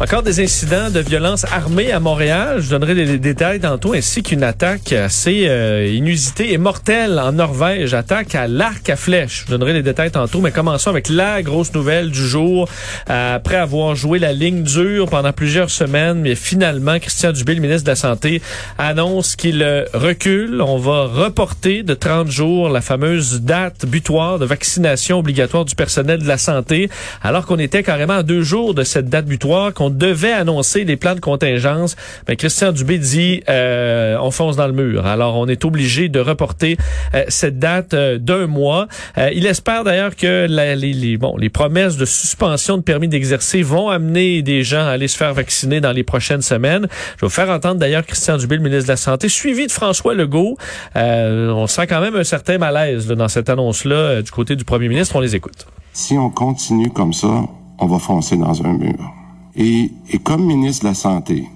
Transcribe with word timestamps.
Encore 0.00 0.24
des 0.24 0.42
incidents 0.42 0.90
de 0.90 0.98
violence 0.98 1.44
armée 1.52 1.92
à 1.92 2.00
Montréal. 2.00 2.60
Je 2.60 2.68
donnerai 2.68 2.94
les 2.94 3.16
détails 3.16 3.60
tantôt, 3.60 3.94
ainsi 3.94 4.24
qu'une 4.24 4.42
attaque 4.42 4.92
assez 4.92 5.46
euh, 5.46 5.86
inusitée 5.86 6.52
et 6.52 6.58
mortelle 6.58 7.20
en 7.20 7.30
Norvège. 7.30 7.94
Attaque 7.94 8.34
à 8.34 8.48
l'arc 8.48 8.90
à 8.90 8.96
flèche. 8.96 9.44
Je 9.46 9.52
donnerai 9.52 9.72
les 9.72 9.84
détails 9.84 10.10
tantôt, 10.10 10.40
mais 10.40 10.50
commençons 10.50 10.90
avec 10.90 11.08
la 11.08 11.42
grosse 11.42 11.72
nouvelle 11.74 12.10
du 12.10 12.26
jour. 12.26 12.68
Euh, 13.08 13.36
après 13.36 13.54
avoir 13.54 13.94
joué 13.94 14.18
la 14.18 14.32
ligne 14.32 14.64
dure 14.64 15.08
pendant 15.08 15.32
plusieurs 15.32 15.70
semaines, 15.70 16.20
mais 16.20 16.34
finalement, 16.34 16.98
Christian 16.98 17.30
Dubé, 17.30 17.54
le 17.54 17.60
ministre 17.60 17.84
de 17.84 17.90
la 17.90 17.96
Santé, 17.96 18.42
annonce 18.78 19.36
qu'il 19.36 19.62
euh, 19.62 19.84
recule. 19.94 20.60
On 20.60 20.76
va 20.76 21.04
reporter 21.04 21.84
de 21.84 21.94
30 21.94 22.28
jours 22.28 22.68
la 22.68 22.80
fameuse 22.80 23.42
date 23.42 23.86
butoir 23.86 24.40
de 24.40 24.44
vaccination 24.44 25.20
obligatoire 25.20 25.64
du 25.64 25.76
personnel 25.76 26.20
de 26.20 26.26
la 26.26 26.36
santé, 26.36 26.90
alors 27.22 27.46
qu'on 27.46 27.60
était 27.60 27.84
carrément 27.84 28.14
à 28.14 28.22
deux 28.24 28.42
jours 28.42 28.74
de 28.74 28.82
cette 28.82 29.08
date 29.08 29.26
butoir 29.26 29.72
on 29.84 29.90
devait 29.90 30.32
annoncer 30.32 30.84
les 30.84 30.96
plans 30.96 31.14
de 31.14 31.20
contingence, 31.20 31.94
mais 32.26 32.36
Christian 32.36 32.72
Dubé 32.72 32.98
dit 32.98 33.42
euh, 33.48 34.16
on 34.20 34.30
fonce 34.30 34.56
dans 34.56 34.66
le 34.66 34.72
mur. 34.72 35.06
Alors 35.06 35.36
on 35.36 35.46
est 35.46 35.64
obligé 35.64 36.08
de 36.08 36.20
reporter 36.20 36.78
euh, 37.14 37.24
cette 37.28 37.58
date 37.58 37.92
euh, 37.92 38.18
d'un 38.18 38.46
mois. 38.46 38.88
il 39.16 39.46
espère 39.46 39.84
d'ailleurs 39.84 40.16
que 40.16 40.46
les 40.48 41.48
promesses 41.50 41.96
de 41.96 42.04
suspension 42.04 42.78
de 42.78 42.82
permis 42.82 43.08
d'exercer 43.08 43.62
vont 43.62 43.90
amener 43.90 44.42
des 44.42 44.62
gens 44.62 44.86
à 44.86 44.90
aller 44.90 45.08
se 45.08 45.16
faire 45.16 45.34
vacciner 45.34 45.80
dans 45.80 45.92
les 45.92 46.02
prochaines 46.02 46.42
semaines. 46.42 46.86
Je 47.16 47.20
vais 47.20 47.26
vous 47.26 47.28
faire 47.28 47.50
entendre 47.50 47.76
d'ailleurs 47.76 48.06
Christian 48.06 48.38
Dubé, 48.38 48.56
le 48.56 48.62
ministre 48.62 48.84
de 48.84 48.92
la 48.92 48.96
Santé, 48.96 49.28
suivi 49.28 49.66
de 49.66 49.72
François 49.72 50.14
Legault. 50.14 50.56
on 50.94 51.66
sent 51.66 51.86
quand 51.86 52.00
même 52.00 52.16
un 52.16 52.24
certain 52.24 52.58
malaise 52.58 53.08
dans 53.08 53.28
cette 53.28 53.50
annonce-là 53.50 54.22
du 54.22 54.30
côté 54.30 54.56
du 54.56 54.64
premier 54.64 54.88
ministre. 54.88 55.16
On 55.16 55.20
les 55.20 55.36
écoute. 55.36 55.66
Si 55.92 56.16
on 56.16 56.30
continue 56.30 56.90
comme 56.90 57.12
ça, 57.12 57.44
on 57.78 57.86
va 57.86 57.98
foncer 57.98 58.36
dans 58.36 58.64
un 58.64 58.72
mur. 58.72 59.23
Et, 59.56 59.92
comme 60.22 60.44
ministre 60.44 60.84
de 60.84 60.88
la 60.88 60.94
Santé, 60.94 61.48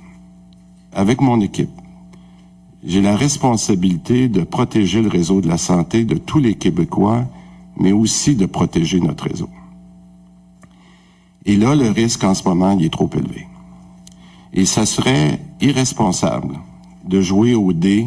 avec 0.93 1.21
mon 1.21 1.41
équipe, 1.41 1.71
j'ai 2.85 3.03
la 3.03 3.17
responsabilité 3.17 4.29
de 4.29 4.43
protéger 4.43 5.03
le 5.03 5.09
réseau 5.09 5.41
de 5.41 5.49
la 5.49 5.59
santé 5.59 6.05
de 6.05 6.15
tous 6.15 6.39
les 6.39 6.55
Québécois, 6.55 7.25
mais 7.77 7.93
aussi 7.93 8.37
de 8.37 8.47
protéger 8.47 9.01
notre 9.01 9.25
réseau. 9.25 9.49
Et 11.45 11.57
là, 11.57 11.75
le 11.75 11.91
risque 11.91 12.23
en 12.25 12.35
ce 12.35 12.45
moment, 12.45 12.77
il 12.79 12.85
est 12.85 12.93
trop 12.93 13.11
élevé. 13.15 13.47
Et 14.53 14.65
ça 14.65 14.87
serait 14.87 15.41
irresponsable 15.61 16.59
de 17.05 17.21
jouer 17.21 17.55
au 17.55 17.73
dé 17.73 18.07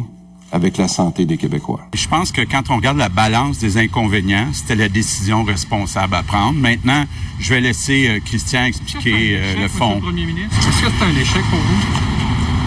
avec 0.52 0.76
la 0.76 0.86
santé 0.86 1.24
des 1.24 1.38
Québécois. 1.38 1.80
Je 1.94 2.06
pense 2.06 2.30
que 2.30 2.42
quand 2.42 2.70
on 2.70 2.76
regarde 2.76 2.98
la 2.98 3.08
balance 3.08 3.58
des 3.58 3.78
inconvénients, 3.78 4.48
c'était 4.52 4.76
la 4.76 4.88
décision 4.88 5.42
responsable 5.42 6.14
à 6.14 6.22
prendre. 6.22 6.58
Maintenant, 6.58 7.06
je 7.40 7.54
vais 7.54 7.60
laisser 7.60 8.08
euh, 8.08 8.20
Christian 8.20 8.64
expliquer 8.64 9.38
euh, 9.38 9.62
le 9.62 9.68
fond. 9.68 10.00
Est-ce 10.00 10.82
que 10.82 10.90
c'est 10.98 11.04
un 11.04 11.20
échec 11.20 11.42
pour 11.50 11.58
vous? 11.58 11.80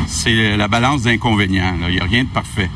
C'est 0.08 0.58
la 0.58 0.68
balance 0.68 1.04
d'inconvénients. 1.04 1.76
Il 1.88 1.96
n'y 1.96 2.00
a 2.00 2.06
rien 2.06 2.24
de 2.24 2.30
parfait. 2.30 2.70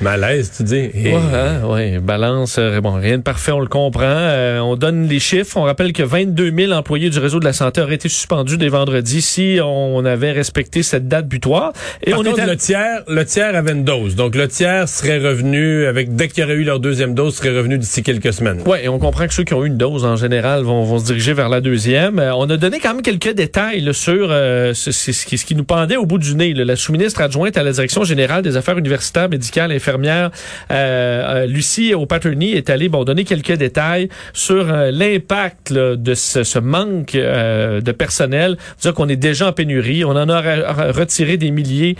Malaise, 0.00 0.50
tu 0.56 0.62
dis. 0.62 0.90
Ouais, 0.94 1.14
hein, 1.14 1.66
ouais, 1.66 1.98
balance. 1.98 2.56
Euh, 2.58 2.80
bon, 2.80 2.92
rien 2.92 3.18
de 3.18 3.22
parfait, 3.22 3.52
on 3.52 3.60
le 3.60 3.66
comprend. 3.66 4.04
Euh, 4.06 4.58
on 4.60 4.74
donne 4.74 5.06
les 5.06 5.18
chiffres. 5.18 5.58
On 5.58 5.64
rappelle 5.64 5.92
que 5.92 6.02
22 6.02 6.52
000 6.56 6.72
employés 6.72 7.10
du 7.10 7.18
réseau 7.18 7.38
de 7.38 7.44
la 7.44 7.52
santé 7.52 7.82
auraient 7.82 7.96
été 7.96 8.08
suspendus 8.08 8.56
dès 8.56 8.68
vendredi 8.68 9.20
si 9.20 9.58
on 9.62 10.02
avait 10.06 10.32
respecté 10.32 10.82
cette 10.82 11.06
date 11.06 11.28
butoir. 11.28 11.74
Et 12.02 12.14
on 12.14 12.22
était 12.22 12.46
le 12.46 12.56
tiers, 12.56 13.02
le 13.08 13.26
tiers 13.26 13.54
avait 13.54 13.72
une 13.72 13.84
dose. 13.84 14.16
Donc 14.16 14.36
le 14.36 14.48
tiers 14.48 14.88
serait 14.88 15.18
revenu 15.18 15.84
avec 15.84 16.16
dès 16.16 16.28
qu'il 16.28 16.42
y 16.42 16.46
aurait 16.46 16.54
eu 16.54 16.64
leur 16.64 16.80
deuxième 16.80 17.14
dose, 17.14 17.34
serait 17.34 17.54
revenu 17.54 17.76
d'ici 17.76 18.02
quelques 18.02 18.32
semaines. 18.32 18.62
Ouais, 18.64 18.86
et 18.86 18.88
on 18.88 18.98
comprend 18.98 19.26
que 19.26 19.34
ceux 19.34 19.44
qui 19.44 19.52
ont 19.52 19.64
eu 19.64 19.68
une 19.68 19.76
dose 19.76 20.06
en 20.06 20.16
général 20.16 20.62
vont, 20.62 20.82
vont 20.82 20.98
se 20.98 21.04
diriger 21.04 21.34
vers 21.34 21.50
la 21.50 21.60
deuxième. 21.60 22.18
Euh, 22.18 22.34
on 22.34 22.48
a 22.48 22.56
donné 22.56 22.80
quand 22.80 22.94
même 22.94 23.02
quelques 23.02 23.34
détails 23.34 23.82
là, 23.82 23.92
sur 23.92 24.28
ce, 24.28 24.72
ce, 24.74 25.26
qui, 25.26 25.36
ce, 25.36 25.44
qui, 25.44 25.54
nous 25.54 25.64
pendait 25.64 25.96
au 25.96 26.06
bout 26.06 26.18
du 26.18 26.34
nez. 26.36 26.54
La 26.54 26.76
sous-ministre 26.76 27.20
adjointe 27.20 27.58
à 27.58 27.62
la 27.62 27.72
direction 27.72 28.02
générale 28.02 28.42
des 28.42 28.56
affaires 28.56 28.78
universitaires, 28.78 29.28
médicales, 29.28 29.70
infirmières 29.72 29.89
infirmière 29.90 30.30
euh, 30.70 31.44
euh, 31.44 31.46
Lucie 31.46 31.92
est 31.92 32.70
allée 32.70 32.88
bon 32.88 33.04
donner 33.04 33.24
quelques 33.24 33.52
détails 33.52 34.08
sur 34.32 34.70
euh, 34.70 34.90
l'impact 34.90 35.72
de 35.72 36.14
ce, 36.14 36.58
manque 36.58 37.12
de 37.12 37.92
personnel. 37.92 38.56
Dire 38.80 38.94
qu'on 38.94 39.08
est 39.08 39.16
déjà 39.16 39.48
en 39.48 39.52
pénurie, 39.52 40.04
on 40.04 40.10
en 40.10 40.28
a 40.28 40.92
retiré 40.92 41.36
des 41.36 41.50
milliers 41.50 41.96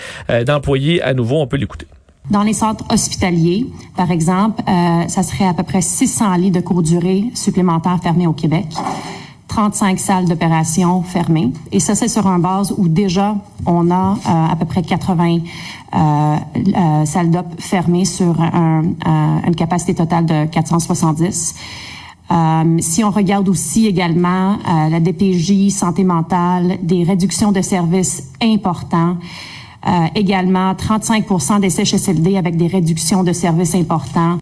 d'employés 0.47 1.03
à 1.03 1.15
nouveau. 1.15 1.41
On 1.41 1.47
peut 1.47 1.57
l'écouter. 1.57 1.87
Dans 2.31 2.43
les 2.43 2.53
centres 2.53 2.85
hospitaliers, 2.93 3.67
par 3.97 4.11
exemple, 4.11 4.63
ça 5.09 5.23
serait 5.23 5.47
à 5.47 5.55
peu 5.55 5.63
près 5.63 5.81
600 5.81 6.37
lits 6.37 6.51
de 6.51 6.61
courte 6.61 6.85
durée 6.85 7.25
supplémentaires 7.35 7.99
fermés 8.03 8.27
au 8.27 8.33
Québec. 8.33 8.67
35 9.51 9.99
salles 9.99 10.27
d'opération 10.27 11.03
fermées. 11.03 11.53
Et 11.73 11.81
ça, 11.81 11.97
c'est 11.97 12.07
sur 12.07 12.29
un 12.29 12.39
base 12.39 12.73
où 12.79 12.87
déjà 12.87 13.35
on 13.67 13.91
a 13.91 14.13
euh, 14.13 14.53
à 14.53 14.55
peu 14.55 14.65
près 14.65 14.83
80 14.83 15.39
euh, 15.93 15.99
euh, 16.57 17.05
salles 17.05 17.33
d'op 17.33 17.47
fermées 17.59 18.05
sur 18.05 18.41
un, 18.41 18.85
une 19.45 19.57
capacité 19.57 19.97
totale 19.97 20.27
de 20.27 20.45
470. 20.45 21.57
si 22.79 23.03
on 23.03 23.11
regarde 23.11 23.49
aussi 23.49 23.89
également 23.89 24.57
la 24.89 25.01
DPJ, 25.01 25.71
santé 25.71 26.05
mentale, 26.05 26.79
des 26.83 27.03
réductions 27.03 27.51
de 27.51 27.61
services 27.61 28.23
importants, 28.41 29.17
également 30.15 30.75
35% 30.75 31.59
des 31.59 31.71
CHSLD 31.71 32.37
avec 32.37 32.57
des 32.57 32.69
réductions 32.69 33.25
de 33.25 33.33
services 33.33 33.75
importants. 33.75 34.39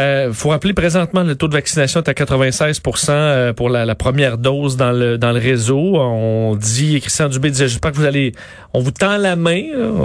Euh, 0.00 0.32
faut 0.32 0.48
rappeler 0.48 0.72
présentement 0.72 1.22
le 1.22 1.34
taux 1.34 1.48
de 1.48 1.52
vaccination 1.52 2.00
est 2.00 2.08
à 2.08 2.14
96 2.14 2.80
euh, 3.10 3.52
pour 3.52 3.68
la, 3.68 3.84
la, 3.84 3.94
première 3.94 4.38
dose 4.38 4.76
dans 4.76 4.92
le 4.92 5.18
dans 5.18 5.32
le 5.32 5.38
réseau. 5.38 5.96
On 5.96 6.56
dit 6.56 7.00
Christian 7.00 7.28
Dubé 7.28 7.50
disait 7.50 7.68
j'espère 7.68 7.92
que 7.92 7.96
vous 7.96 8.06
allez 8.06 8.32
on 8.72 8.80
vous 8.80 8.92
tend 8.92 9.16
la 9.16 9.34
main. 9.34 9.62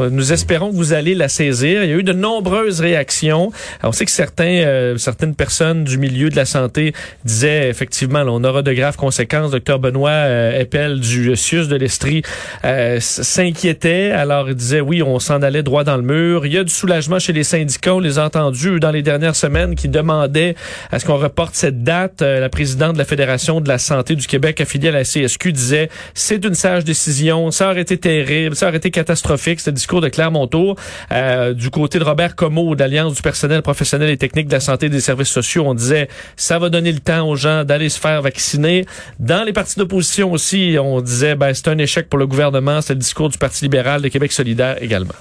Nous 0.10 0.34
espérons 0.34 0.72
que 0.72 0.76
vous 0.76 0.94
allez 0.94 1.14
la 1.14 1.30
saisir. 1.30 1.84
Il 1.84 1.90
y 1.90 1.94
a 1.94 1.98
eu 1.98 2.04
de 2.04 2.14
nombreuses 2.14 2.80
réactions. 2.82 3.52
on 3.84 3.92
sait 3.92 4.06
que 4.06 4.12
certains 4.12 4.64
euh, 4.66 4.98
certaines 4.98 5.36
personnes 5.36 5.84
du 5.84 5.98
milieu 5.98 6.30
de 6.30 6.36
la 6.36 6.46
santé 6.46 6.94
disaient 7.24 7.70
effectivement 7.70 8.24
on 8.28 8.44
aura 8.44 8.64
de 8.64 8.74
graves 8.74 8.98
conséquences. 8.98 9.52
Docteur 9.52 9.80
Benoît 9.80 10.10
euh, 10.10 10.60
Eppel 10.60 11.00
du 11.00 11.36
CIUS 11.36 11.68
de 11.68 11.76
l'Estrie 11.76 12.24
euh, 12.64 13.00
s'inquiétait. 13.00 14.12
Alors 14.12 14.50
il 14.50 14.56
disait 14.56 14.82
oui 14.82 15.04
on 15.04 15.20
s'en 15.20 15.42
allait 15.44 15.64
droit 15.64 15.84
dans 15.84 15.98
le 15.98 16.04
mur. 16.04 16.46
Il 16.46 16.54
y 16.54 16.58
a 16.58 16.64
du 16.64 16.74
soulagement 16.74 17.20
chez 17.20 17.34
les 17.34 17.44
syndicats. 17.44 17.94
On 17.94 18.00
les 18.00 18.18
a 18.18 18.26
entendus 18.26 18.80
dans 18.80 18.92
les 18.92 19.04
dernières 19.04 19.36
semaines 19.36 19.76
demandait 19.88 20.56
à 20.92 21.00
ce 21.00 21.06
qu'on 21.06 21.18
reporte 21.18 21.56
cette 21.56 21.84
date. 21.84 22.22
Euh, 22.22 22.40
la 22.40 22.50
présidente 22.50 22.94
de 22.94 22.98
la 22.98 23.06
Fédération 23.06 23.62
de 23.62 23.68
la 23.68 23.78
santé 23.78 24.16
du 24.16 24.28
Québec, 24.28 24.62
affiliée 24.62 24.90
à 24.90 24.92
la 24.92 25.04
CSQ, 25.04 25.52
disait 25.52 25.90
c'est 26.14 26.44
une 26.44 26.56
sage 26.56 26.84
décision, 26.84 27.52
ça 27.52 27.70
aurait 27.70 27.82
été 27.82 27.98
terrible, 27.98 28.56
ça 28.56 28.68
aurait 28.68 28.78
été 28.78 28.92
catastrophique. 28.92 29.60
C'était 29.60 29.72
le 29.72 29.76
discours 29.76 30.02
de 30.02 30.10
Claire 30.10 30.32
Montour. 30.32 30.76
Euh, 31.12 31.54
du 31.54 31.70
côté 31.70 32.00
de 32.00 32.04
Robert 32.04 32.36
Comeau, 32.36 32.76
d'Alliance 32.76 33.16
du 33.16 33.22
personnel 33.22 33.62
professionnel 33.62 34.10
et 34.10 34.18
technique 34.18 34.48
de 34.48 34.54
la 34.54 34.60
santé 34.60 34.88
et 34.88 34.90
des 34.90 35.02
services 35.02 35.30
sociaux, 35.30 35.64
on 35.66 35.74
disait 35.74 36.08
ça 36.36 36.60
va 36.60 36.70
donner 36.70 36.92
le 36.92 37.00
temps 37.00 37.28
aux 37.28 37.36
gens 37.36 37.64
d'aller 37.64 37.90
se 37.90 38.00
faire 38.00 38.22
vacciner. 38.22 38.86
Dans 39.20 39.44
les 39.44 39.54
partis 39.54 39.78
d'opposition 39.78 40.32
aussi, 40.32 40.78
on 40.80 41.02
disait 41.02 41.36
ben 41.36 41.54
c'est 41.54 41.68
un 41.68 41.78
échec 41.78 42.10
pour 42.10 42.20
le 42.20 42.28
gouvernement. 42.28 42.82
C'est 42.82 42.94
le 42.94 43.00
discours 43.00 43.30
du 43.30 43.38
Parti 43.38 43.64
libéral 43.66 44.02
de 44.02 44.08
Québec 44.08 44.32
solidaire 44.32 44.78
également. 44.82 45.16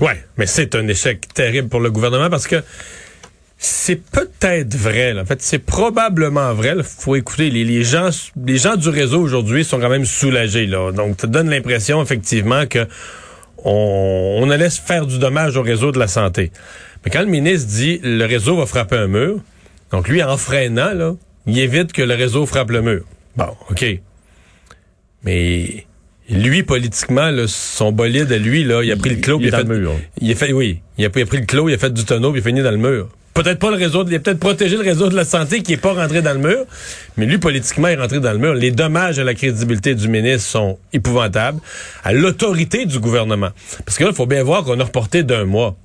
Ouais, 0.00 0.24
mais 0.36 0.46
c'est 0.46 0.74
un 0.74 0.86
échec 0.86 1.26
terrible 1.34 1.68
pour 1.68 1.80
le 1.80 1.90
gouvernement 1.90 2.30
parce 2.30 2.46
que 2.46 2.62
c'est 3.60 4.00
peut-être 4.00 4.76
vrai. 4.76 5.18
En 5.18 5.24
fait, 5.24 5.42
c'est 5.42 5.58
probablement 5.58 6.54
vrai. 6.54 6.74
Il 6.76 6.84
faut 6.84 7.16
écouter. 7.16 7.50
Les, 7.50 7.82
gens, 7.82 8.10
les 8.46 8.56
gens 8.56 8.76
du 8.76 8.88
réseau 8.88 9.20
aujourd'hui 9.20 9.64
sont 9.64 9.80
quand 9.80 9.88
même 9.88 10.04
soulagés. 10.04 10.66
Là. 10.66 10.92
Donc, 10.92 11.16
ça 11.20 11.26
donne 11.26 11.50
l'impression 11.50 12.00
effectivement 12.00 12.66
que 12.66 12.86
on, 13.64 14.38
on 14.40 14.50
allait 14.50 14.70
se 14.70 14.80
faire 14.80 15.06
du 15.06 15.18
dommage 15.18 15.56
au 15.56 15.62
réseau 15.62 15.90
de 15.90 15.98
la 15.98 16.06
santé. 16.06 16.52
Mais 17.04 17.10
quand 17.10 17.20
le 17.20 17.26
ministre 17.26 17.68
dit 17.68 18.00
le 18.04 18.24
réseau 18.24 18.56
va 18.56 18.66
frapper 18.66 18.96
un 18.96 19.08
mur, 19.08 19.40
donc 19.90 20.08
lui, 20.08 20.22
en 20.22 20.36
freinant, 20.36 20.94
là, 20.94 21.14
il 21.46 21.58
évite 21.58 21.92
que 21.92 22.02
le 22.02 22.14
réseau 22.14 22.46
frappe 22.46 22.70
le 22.70 22.82
mur. 22.82 23.04
Bon, 23.36 23.56
OK. 23.70 23.84
Mais 25.24 25.84
lui, 26.30 26.62
politiquement, 26.62 27.32
son 27.48 27.90
bolide 27.90 28.30
à 28.30 28.38
lui, 28.38 28.62
là, 28.62 28.84
il 28.84 28.92
a 28.92 28.96
pris 28.96 29.10
le 29.10 29.16
clos. 29.16 29.40
Il, 29.40 29.52
a 29.52 29.58
fait, 29.58 29.64
le 29.64 29.78
mur. 29.78 29.94
Il 30.20 30.30
a 30.30 30.34
fait, 30.36 30.52
oui. 30.52 30.80
Il 30.96 31.04
a, 31.04 31.10
pris 31.10 31.24
le 31.24 31.46
clos, 31.46 31.68
il 31.68 31.74
a 31.74 31.78
fait 31.78 31.92
du 31.92 32.04
tonneau, 32.04 32.30
puis 32.30 32.40
il 32.40 32.44
a 32.44 32.46
fini 32.46 32.62
dans 32.62 32.70
le 32.70 32.76
mur 32.76 33.08
peut-être 33.34 33.58
pas 33.58 33.70
le 33.70 33.76
réseau, 33.76 34.04
il 34.06 34.14
a 34.14 34.18
peut-être 34.18 34.40
protégé 34.40 34.76
le 34.76 34.82
réseau 34.82 35.08
de 35.08 35.16
la 35.16 35.24
santé 35.24 35.62
qui 35.62 35.72
est 35.72 35.76
pas 35.76 35.92
rentré 35.92 36.22
dans 36.22 36.32
le 36.32 36.40
mur, 36.40 36.64
mais 37.16 37.26
lui, 37.26 37.38
politiquement, 37.38 37.88
est 37.88 37.96
rentré 37.96 38.20
dans 38.20 38.32
le 38.32 38.38
mur. 38.38 38.54
Les 38.54 38.70
dommages 38.70 39.18
à 39.18 39.24
la 39.24 39.34
crédibilité 39.34 39.94
du 39.94 40.08
ministre 40.08 40.48
sont 40.48 40.78
épouvantables, 40.92 41.60
à 42.04 42.12
l'autorité 42.12 42.86
du 42.86 42.98
gouvernement. 42.98 43.50
Parce 43.84 43.98
que 43.98 44.04
là, 44.04 44.10
il 44.10 44.16
faut 44.16 44.26
bien 44.26 44.42
voir 44.42 44.64
qu'on 44.64 44.78
a 44.80 44.84
reporté 44.84 45.22
d'un 45.22 45.44
mois. 45.44 45.76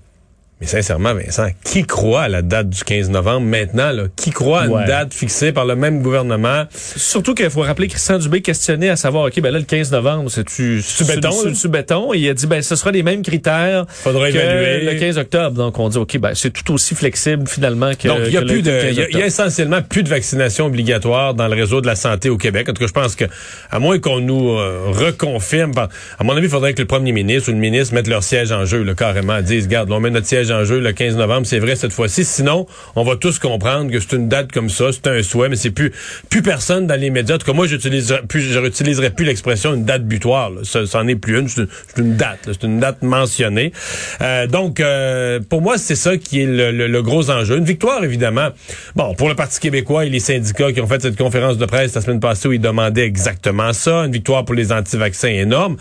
Mais 0.64 0.70
sincèrement, 0.70 1.14
Vincent, 1.14 1.48
qui 1.66 1.84
croit 1.84 2.22
à 2.22 2.30
la 2.30 2.42
date 2.42 2.70
du 2.70 2.86
15 2.86 3.10
novembre 3.10 3.46
maintenant? 3.46 3.92
Là? 3.92 4.04
Qui 4.16 4.30
croit 4.30 4.62
à 4.62 4.66
une 4.68 4.86
date 4.86 5.14
fixée 5.14 5.52
par 5.52 5.66
le 5.66 5.76
même 5.76 6.02
gouvernement? 6.02 6.64
Surtout 6.74 7.34
qu'il 7.34 7.50
faut 7.50 7.64
rappeler 7.64 7.90
Christian 7.90 8.18
Dubé 8.18 8.42
questionné 8.42 8.90
à 8.90 8.96
savoir, 8.96 9.26
OK, 9.26 9.42
ben 9.42 9.52
là, 9.52 9.60
le 9.60 9.66
15 9.66 9.92
novembre, 9.92 10.32
c'est-tu 10.32 10.82
C'est 10.82 11.06
béton, 11.06 11.32
c'est- 11.54 11.68
béton? 11.68 12.14
Et 12.14 12.20
il 12.20 12.30
a 12.30 12.34
dit, 12.34 12.48
ben, 12.48 12.62
ce 12.62 12.78
sera 12.78 12.92
les 12.92 13.04
mêmes 13.04 13.24
critères 13.24 13.86
Faudra 13.90 14.32
que 14.32 14.38
évaluer. 14.38 14.86
le 14.94 14.98
15 14.98 15.18
octobre. 15.18 15.52
Donc, 15.58 15.78
on 15.80 15.90
dit, 15.90 15.98
OK, 15.98 16.18
ben, 16.18 16.32
c'est 16.34 16.52
tout 16.54 16.74
aussi 16.74 16.96
flexible, 16.96 17.46
finalement, 17.46 17.92
que 17.94 18.08
Donc, 18.08 18.20
il 18.28 18.32
y 18.32 18.38
a 18.38 18.42
que 18.42 18.46
plus 18.48 18.62
de, 18.62 18.72
15 18.72 18.86
il 18.92 18.94
y 18.96 19.02
a- 19.18 19.20
y, 19.20 19.28
essentiellement 19.28 19.82
plus 19.82 20.04
de 20.04 20.10
vaccination 20.10 20.68
obligatoire 20.68 21.34
dans 21.34 21.50
le 21.50 21.56
réseau 21.56 21.82
de 21.82 21.88
la 21.88 21.96
santé 21.98 22.30
au 22.30 22.38
Québec. 22.38 22.70
En 22.70 22.74
tout 22.74 22.80
cas, 22.80 22.88
je 22.88 22.94
pense 22.94 23.18
que, 23.18 23.26
à 23.70 23.80
moins 23.80 24.00
qu'on 24.00 24.22
nous 24.22 24.52
euh, 24.52 24.86
reconfirme, 24.92 25.74
à 25.78 26.24
mon 26.24 26.38
avis, 26.38 26.46
il 26.46 26.50
faudrait 26.50 26.74
que 26.74 26.82
le 26.82 26.88
premier 26.88 27.12
ministre 27.12 27.50
ou 27.50 27.52
le 27.54 27.60
ministre 27.60 27.94
mette 27.94 28.08
leur 28.08 28.24
siège 28.24 28.54
en 28.54 28.64
jeu, 28.64 28.82
là, 28.84 28.94
carrément, 28.96 29.42
disent, 29.42 29.66
regarde, 29.66 29.90
là, 29.90 29.96
on 29.98 30.00
met 30.00 30.10
notre 30.10 30.28
siège 30.28 30.53
en 30.54 30.64
jeu 30.64 30.80
le 30.80 30.94
15 30.94 31.18
novembre, 31.18 31.46
c'est 31.46 31.60
vrai 31.60 31.76
cette 31.76 31.94
fois-ci. 31.94 32.24
Sinon, 32.26 32.68
on 32.96 33.04
va 33.04 33.16
tous 33.16 33.40
comprendre 33.40 33.92
que 33.92 34.00
c'est 34.00 34.14
une 34.14 34.30
date 34.30 34.52
comme 34.52 34.70
ça, 34.70 34.86
c'est 34.92 35.08
un 35.08 35.22
souhait, 35.24 35.50
mais 35.50 35.56
c'est 35.56 35.72
plus, 35.72 35.92
plus 36.30 36.42
personne 36.42 36.88
dans 36.88 37.00
les 37.00 37.10
médias. 37.10 37.36
En 37.36 37.38
tout 37.38 37.46
cas, 37.46 37.54
moi, 37.54 37.68
j'utiliserai 37.68 38.22
plus, 38.28 38.42
je 38.42 38.60
n'utiliserai 38.60 39.10
plus 39.10 39.26
l'expression 39.26 39.74
une 39.74 39.86
date 39.86 40.06
butoir. 40.06 40.52
Ça, 40.64 40.86
c'en 40.86 41.08
est 41.08 41.16
plus 41.16 41.40
une, 41.40 41.48
c'est 41.48 41.68
une, 41.98 42.16
date, 42.16 42.40
c'est 42.46 42.64
une 42.64 42.80
date 42.80 43.02
mentionnée. 43.02 43.74
Euh, 44.22 44.48
donc, 44.48 44.80
euh, 44.80 45.40
pour 45.50 45.62
moi, 45.62 45.78
c'est 45.78 45.96
ça 45.96 46.18
qui 46.18 46.42
est 46.42 46.46
le 46.48 47.02
gros 47.02 47.30
enjeu. 47.30 47.58
Une 47.58 47.66
victoire, 47.66 48.04
évidemment. 48.04 48.50
Bon, 48.96 49.16
pour 49.16 49.30
le 49.30 49.36
Parti 49.36 49.60
québécois 49.60 50.06
et 50.06 50.10
les 50.10 50.20
syndicats 50.20 50.72
qui 50.72 50.82
ont 50.82 50.88
fait 50.88 51.02
cette 51.02 51.18
conférence 51.18 51.58
de 51.58 51.66
presse 51.66 51.96
la 51.96 52.02
semaine 52.02 52.20
passée 52.20 52.48
où 52.48 52.54
ils 52.54 52.62
demandaient 52.62 53.06
exactement 53.06 53.74
ça, 53.74 54.06
une 54.06 54.12
victoire 54.12 54.46
pour 54.46 54.56
les 54.56 54.72
anti-vaccins 54.72 55.30
énorme. 55.30 55.78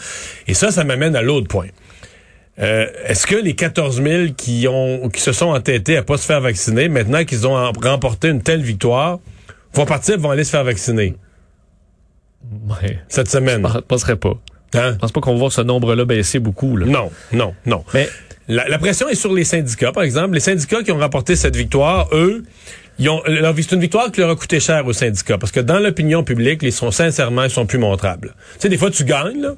Et 0.48 0.54
ça, 0.54 0.70
ça 0.70 0.84
m'amène 0.84 1.16
à 1.16 1.22
l'autre 1.22 1.48
point. 1.48 1.66
Euh, 2.58 2.86
Est-ce 3.06 3.26
que 3.26 3.36
les 3.36 3.54
14 3.54 4.02
000 4.02 4.32
qui 4.36 4.66
ont 4.68 5.08
qui 5.08 5.20
se 5.20 5.32
sont 5.32 5.46
entêtés 5.48 5.96
à 5.96 6.02
pas 6.02 6.18
se 6.18 6.26
faire 6.26 6.40
vacciner, 6.40 6.88
maintenant 6.88 7.24
qu'ils 7.24 7.46
ont 7.46 7.56
em- 7.56 7.72
remporté 7.82 8.28
une 8.28 8.42
telle 8.42 8.62
victoire, 8.62 9.20
vont 9.72 9.86
partir, 9.86 10.18
vont 10.18 10.30
aller 10.30 10.44
se 10.44 10.50
faire 10.50 10.64
vacciner? 10.64 11.14
Ouais. 12.68 12.98
cette 13.08 13.28
semaine? 13.28 13.66
Je 13.74 13.78
penserais 13.80 14.16
pas. 14.16 14.34
Hein? 14.74 14.92
Je 14.94 14.98
pense 14.98 15.12
pas 15.12 15.20
qu'on 15.20 15.32
va 15.32 15.38
voir 15.38 15.52
ce 15.52 15.60
nombre-là 15.60 16.04
baisser 16.04 16.38
beaucoup, 16.38 16.76
là. 16.76 16.86
Non, 16.86 17.10
non, 17.32 17.54
non. 17.66 17.84
Mais, 17.94 18.08
La, 18.48 18.68
la 18.68 18.78
pression 18.78 19.08
est 19.08 19.14
sur 19.14 19.32
les 19.32 19.44
syndicats, 19.44 19.92
par 19.92 20.02
exemple. 20.02 20.34
Les 20.34 20.40
syndicats 20.40 20.82
qui 20.82 20.90
ont 20.92 20.98
remporté 20.98 21.36
cette 21.36 21.56
victoire, 21.56 22.08
eux, 22.12 22.42
ils 22.98 23.08
ont, 23.08 23.22
c'est 23.56 23.72
une 23.72 23.80
victoire 23.80 24.10
qui 24.10 24.20
leur 24.20 24.30
a 24.30 24.36
coûté 24.36 24.60
cher 24.60 24.84
aux 24.86 24.92
syndicats. 24.92 25.38
Parce 25.38 25.52
que 25.52 25.60
dans 25.60 25.78
l'opinion 25.78 26.24
publique, 26.24 26.60
ils 26.62 26.72
sont 26.72 26.90
sincèrement, 26.90 27.44
ils 27.44 27.50
sont 27.50 27.64
plus 27.66 27.78
montrables. 27.78 28.34
Tu 28.54 28.60
sais, 28.60 28.68
des 28.68 28.76
fois, 28.78 28.90
tu 28.90 29.04
gagnes, 29.04 29.40
là. 29.40 29.54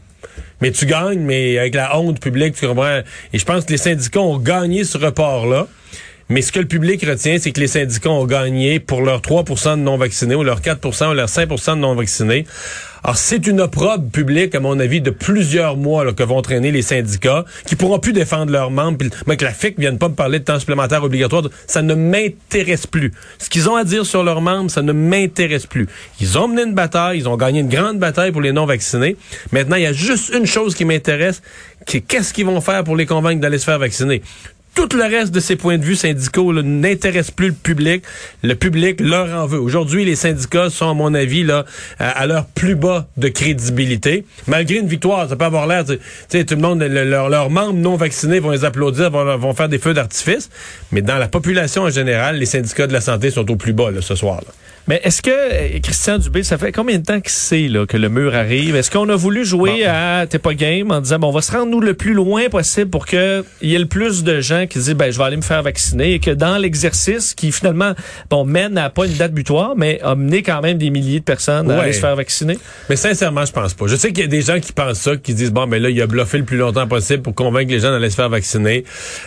Mais 0.61 0.71
tu 0.71 0.87
gagnes, 0.87 1.21
mais 1.21 1.59
avec 1.59 1.75
la 1.75 1.99
honte 1.99 2.21
publique, 2.21 2.55
tu 2.56 2.67
comprends? 2.67 3.00
Et 3.32 3.38
je 3.38 3.44
pense 3.44 3.65
que 3.65 3.73
les 3.73 3.79
syndicats 3.79 4.21
ont 4.21 4.38
gagné 4.38 4.85
ce 4.85 4.99
report-là. 4.99 5.67
Mais 6.29 6.41
ce 6.41 6.53
que 6.53 6.59
le 6.59 6.67
public 6.67 7.05
retient, 7.06 7.37
c'est 7.38 7.53
que 7.53 7.61
les 7.61 7.67
syndicats 7.67 8.11
ont 8.11 8.25
gagné 8.25 8.81
pour 8.81 9.03
leurs 9.03 9.21
3% 9.21 9.76
de 9.76 9.82
non-vaccinés 9.82 10.35
ou 10.35 10.43
leurs 10.43 10.61
4% 10.61 11.11
ou 11.11 11.15
leurs 11.15 11.29
5% 11.29 11.75
de 11.75 11.81
non-vaccinés. 11.81 12.47
Alors, 13.03 13.19
c'est 13.19 13.47
une 13.47 13.61
opprobre 13.61 14.09
publique, 14.11 14.55
à 14.55 14.61
mon 14.61 14.81
avis, 14.81 15.03
de 15.03 15.11
plusieurs 15.11 15.76
mois 15.76 16.06
là, 16.06 16.15
que 16.15 16.23
vont 16.23 16.41
traîner 16.41 16.71
les 16.71 16.81
syndicats, 16.81 17.44
qui 17.67 17.76
pourront 17.76 17.99
plus 17.99 18.15
défendre 18.15 18.50
leurs 18.50 18.71
membres. 18.71 19.05
Moi, 19.26 19.37
que 19.37 19.44
la 19.44 19.53
FIC 19.53 19.79
vienne 19.79 19.99
pas 19.99 20.09
me 20.09 20.15
parler 20.15 20.38
de 20.38 20.44
temps 20.44 20.59
supplémentaire 20.59 21.05
obligatoire, 21.05 21.43
ça 21.67 21.82
ne 21.82 21.94
m'intéresse 21.94 22.87
plus. 22.87 23.12
Ce 23.38 23.50
qu'ils 23.50 23.69
ont 23.69 23.77
à 23.77 23.85
dire 23.85 24.06
sur 24.06 24.25
leurs 24.25 24.41
membres, 24.41 24.70
ça 24.70 24.81
ne 24.81 24.93
m'intéresse 24.93 25.67
plus. 25.67 25.87
Ils 26.19 26.38
ont 26.38 26.49
mené 26.49 26.62
une 26.62 26.73
bataille, 26.73 27.19
ils 27.19 27.29
ont 27.29 27.37
gagné 27.37 27.61
une 27.61 27.69
grande 27.69 27.99
bataille 27.99 28.32
pour 28.32 28.41
les 28.41 28.53
non-vaccinés. 28.53 29.19
Maintenant, 29.53 29.77
il 29.77 29.82
y 29.82 29.87
a 29.87 29.93
juste 29.93 30.32
une 30.35 30.47
chose 30.47 30.75
qui 30.75 30.87
m'intéresse, 30.87 31.43
qui 31.85 31.99
est 31.99 32.00
qu'est-ce 32.00 32.32
qu'ils 32.32 32.47
vont 32.47 32.62
faire 32.62 32.85
pour 32.85 32.97
les 32.97 33.05
convaincre 33.05 33.43
d'aller 33.43 33.59
se 33.59 33.67
faire 33.67 33.79
vacciner? 33.79 34.23
Tout 34.75 34.88
le 34.97 35.05
reste 35.05 35.32
de 35.32 35.38
ces 35.38 35.55
points 35.55 35.79
de 35.79 35.85
vue 35.85 35.94
syndicaux 35.94 36.53
n'intéresse 36.62 37.31
plus 37.31 37.49
le 37.49 37.53
public. 37.55 38.03
Le 38.43 38.55
public 38.55 39.00
leur 39.00 39.29
en 39.41 39.47
veut. 39.47 39.61
Aujourd'hui, 39.61 40.05
les 40.05 40.17
syndicats 40.17 40.69
sont, 40.69 40.91
à 40.91 40.94
mon 40.94 41.15
avis, 41.15 41.44
là, 41.44 41.65
à, 42.00 42.26
leur 42.26 42.47
plus 42.47 42.75
bas 42.75 43.06
de 43.17 43.29
crédibilité. 43.29 44.25
Malgré 44.49 44.76
une 44.79 44.88
victoire, 44.88 45.29
ça 45.29 45.37
peut 45.37 45.44
avoir 45.44 45.69
l'air, 45.69 45.85
tu 45.85 45.99
sais, 46.29 46.44
tout 46.44 46.56
le 46.56 46.61
monde, 46.61 46.82
le- 46.82 47.05
leur- 47.05 47.29
leurs 47.29 47.50
membres 47.50 47.75
non 47.79 47.94
vaccinés 47.97 48.41
vont 48.41 48.50
les 48.50 48.65
applaudir, 48.65 49.11
vont, 49.11 49.37
vont 49.38 49.55
faire 49.55 49.69
des 49.69 49.79
feux 49.79 49.94
d'artifice. 49.94 50.50
Mais 50.91 51.03
dans 51.03 51.19
la 51.19 51.29
population 51.29 51.82
en 51.82 51.91
général, 51.91 52.38
les 52.38 52.47
syndicats 52.47 52.88
de 52.88 52.93
la 52.93 53.00
santé 53.00 53.31
sont 53.31 53.49
au 53.50 53.56
plus 53.56 53.73
bas 53.75 53.93
là, 53.93 54.03
ce 54.03 54.17
soir. 54.17 54.41
Là. 54.44 54.53
Mais 54.87 55.01
est-ce 55.05 55.23
que, 55.23 55.31
euh, 55.31 55.79
Christian 55.83 56.19
Dubé, 56.19 56.43
ça 56.43 56.59
fait 56.59 56.73
combien 56.73 56.99
de 56.99 57.05
temps 57.05 57.21
qu'il 57.21 57.31
sait, 57.33 57.69
là, 57.69 57.87
que 57.87 57.97
le 57.97 58.09
mur 58.09 58.35
arrive? 58.35 58.77
Est-ce 58.77 58.91
qu'on 58.91 59.09
a 59.09 59.17
voulu 59.17 59.45
jouer 59.45 59.85
à 59.87 60.27
T'es 60.29 60.39
pas 60.39 60.55
game 60.55 60.91
en 60.91 61.01
disant, 61.01 61.19
bon, 61.19 61.29
on 61.29 61.33
va 61.33 61.43
se 61.43 61.53
rendre, 61.53 61.67
nous, 61.71 61.81
le 61.81 61.95
plus 61.95 62.13
loin 62.15 62.49
possible 62.51 62.91
pour 62.91 63.07
que 63.07 63.45
il 63.63 63.71
y 63.71 63.75
ait 63.75 63.79
le 63.79 63.87
plus 63.87 64.25
de 64.25 64.41
gens 64.41 64.67
qui 64.67 64.79
disent, 64.79 64.95
ben, 64.95 65.11
je 65.13 65.19
vais 65.19 65.25
aller 65.25 65.37
me 65.37 65.43
faire 65.43 65.63
vacciner 65.63 66.15
et 66.15 66.19
que 66.19 66.31
dans 66.31 66.57
l'exercice 66.59 67.35
qui, 67.35 67.51
finalement, 67.53 67.95
bon, 68.31 68.45
mène 68.45 68.77
à 68.79 68.91
pas 68.91 69.07
une 69.07 69.15
date 69.15 69.33
butoir, 69.33 69.75
mais 69.77 70.01
a 70.03 70.15
mené 70.15 70.43
quand 70.43 70.61
même 70.61 70.79
des 70.79 70.91
milliers 70.91 71.21
de 71.21 71.25
personnes 71.25 71.71
à 71.71 71.75
Ouais. 71.77 71.81
aller 71.85 71.93
se 71.93 72.01
faire 72.01 72.17
vacciner? 72.17 72.59
Mais 72.91 72.97
sincèrement, 72.97 73.45
je 73.45 73.53
pense 73.53 73.75
pas. 73.75 73.87
Je 73.87 73.97
sais 73.97 74.09
qu'il 74.13 74.21
y 74.23 74.27
a 74.27 74.29
des 74.29 74.43
gens 74.43 74.61
qui 74.61 74.73
pensent 74.73 75.01
ça, 75.01 75.17
qui 75.17 75.35
disent 75.35 75.53
bon, 75.53 75.67
mais 75.67 75.79
là, 75.79 75.91
il 75.91 76.01
a 76.03 76.07
bluffé 76.07 76.39
le 76.39 76.45
plus 76.45 76.57
longtemps 76.59 76.87
possible 76.87 77.23
pour 77.23 77.35
convaincre 77.35 77.71
les 77.71 77.81
gens 77.81 77.91
d'aller 77.91 78.11
se 78.11 78.17
faire 78.17 78.29
vacciner. 78.29 78.85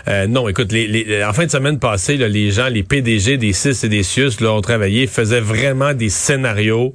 Euh, 0.08 0.28
non, 0.28 0.48
écoute, 0.48 0.72
les, 0.72 0.88
les- 0.88 1.24
en 1.24 1.34
fin 1.34 1.46
de 1.46 1.52
semaine 1.52 1.80
passée, 1.80 2.18
là, 2.18 2.28
les 2.28 2.52
gens, 2.52 2.68
les 2.68 2.84
PDG 2.84 3.38
des 3.38 3.54
CIS 3.54 3.84
et 3.84 3.90
des 3.90 4.04
CIUS, 4.04 4.40
là, 4.42 4.52
ont 4.54 4.62
travaillé, 4.62 5.08
faisaient 5.08 5.42
vraiment 5.48 5.94
des 5.94 6.10
scénarios 6.10 6.94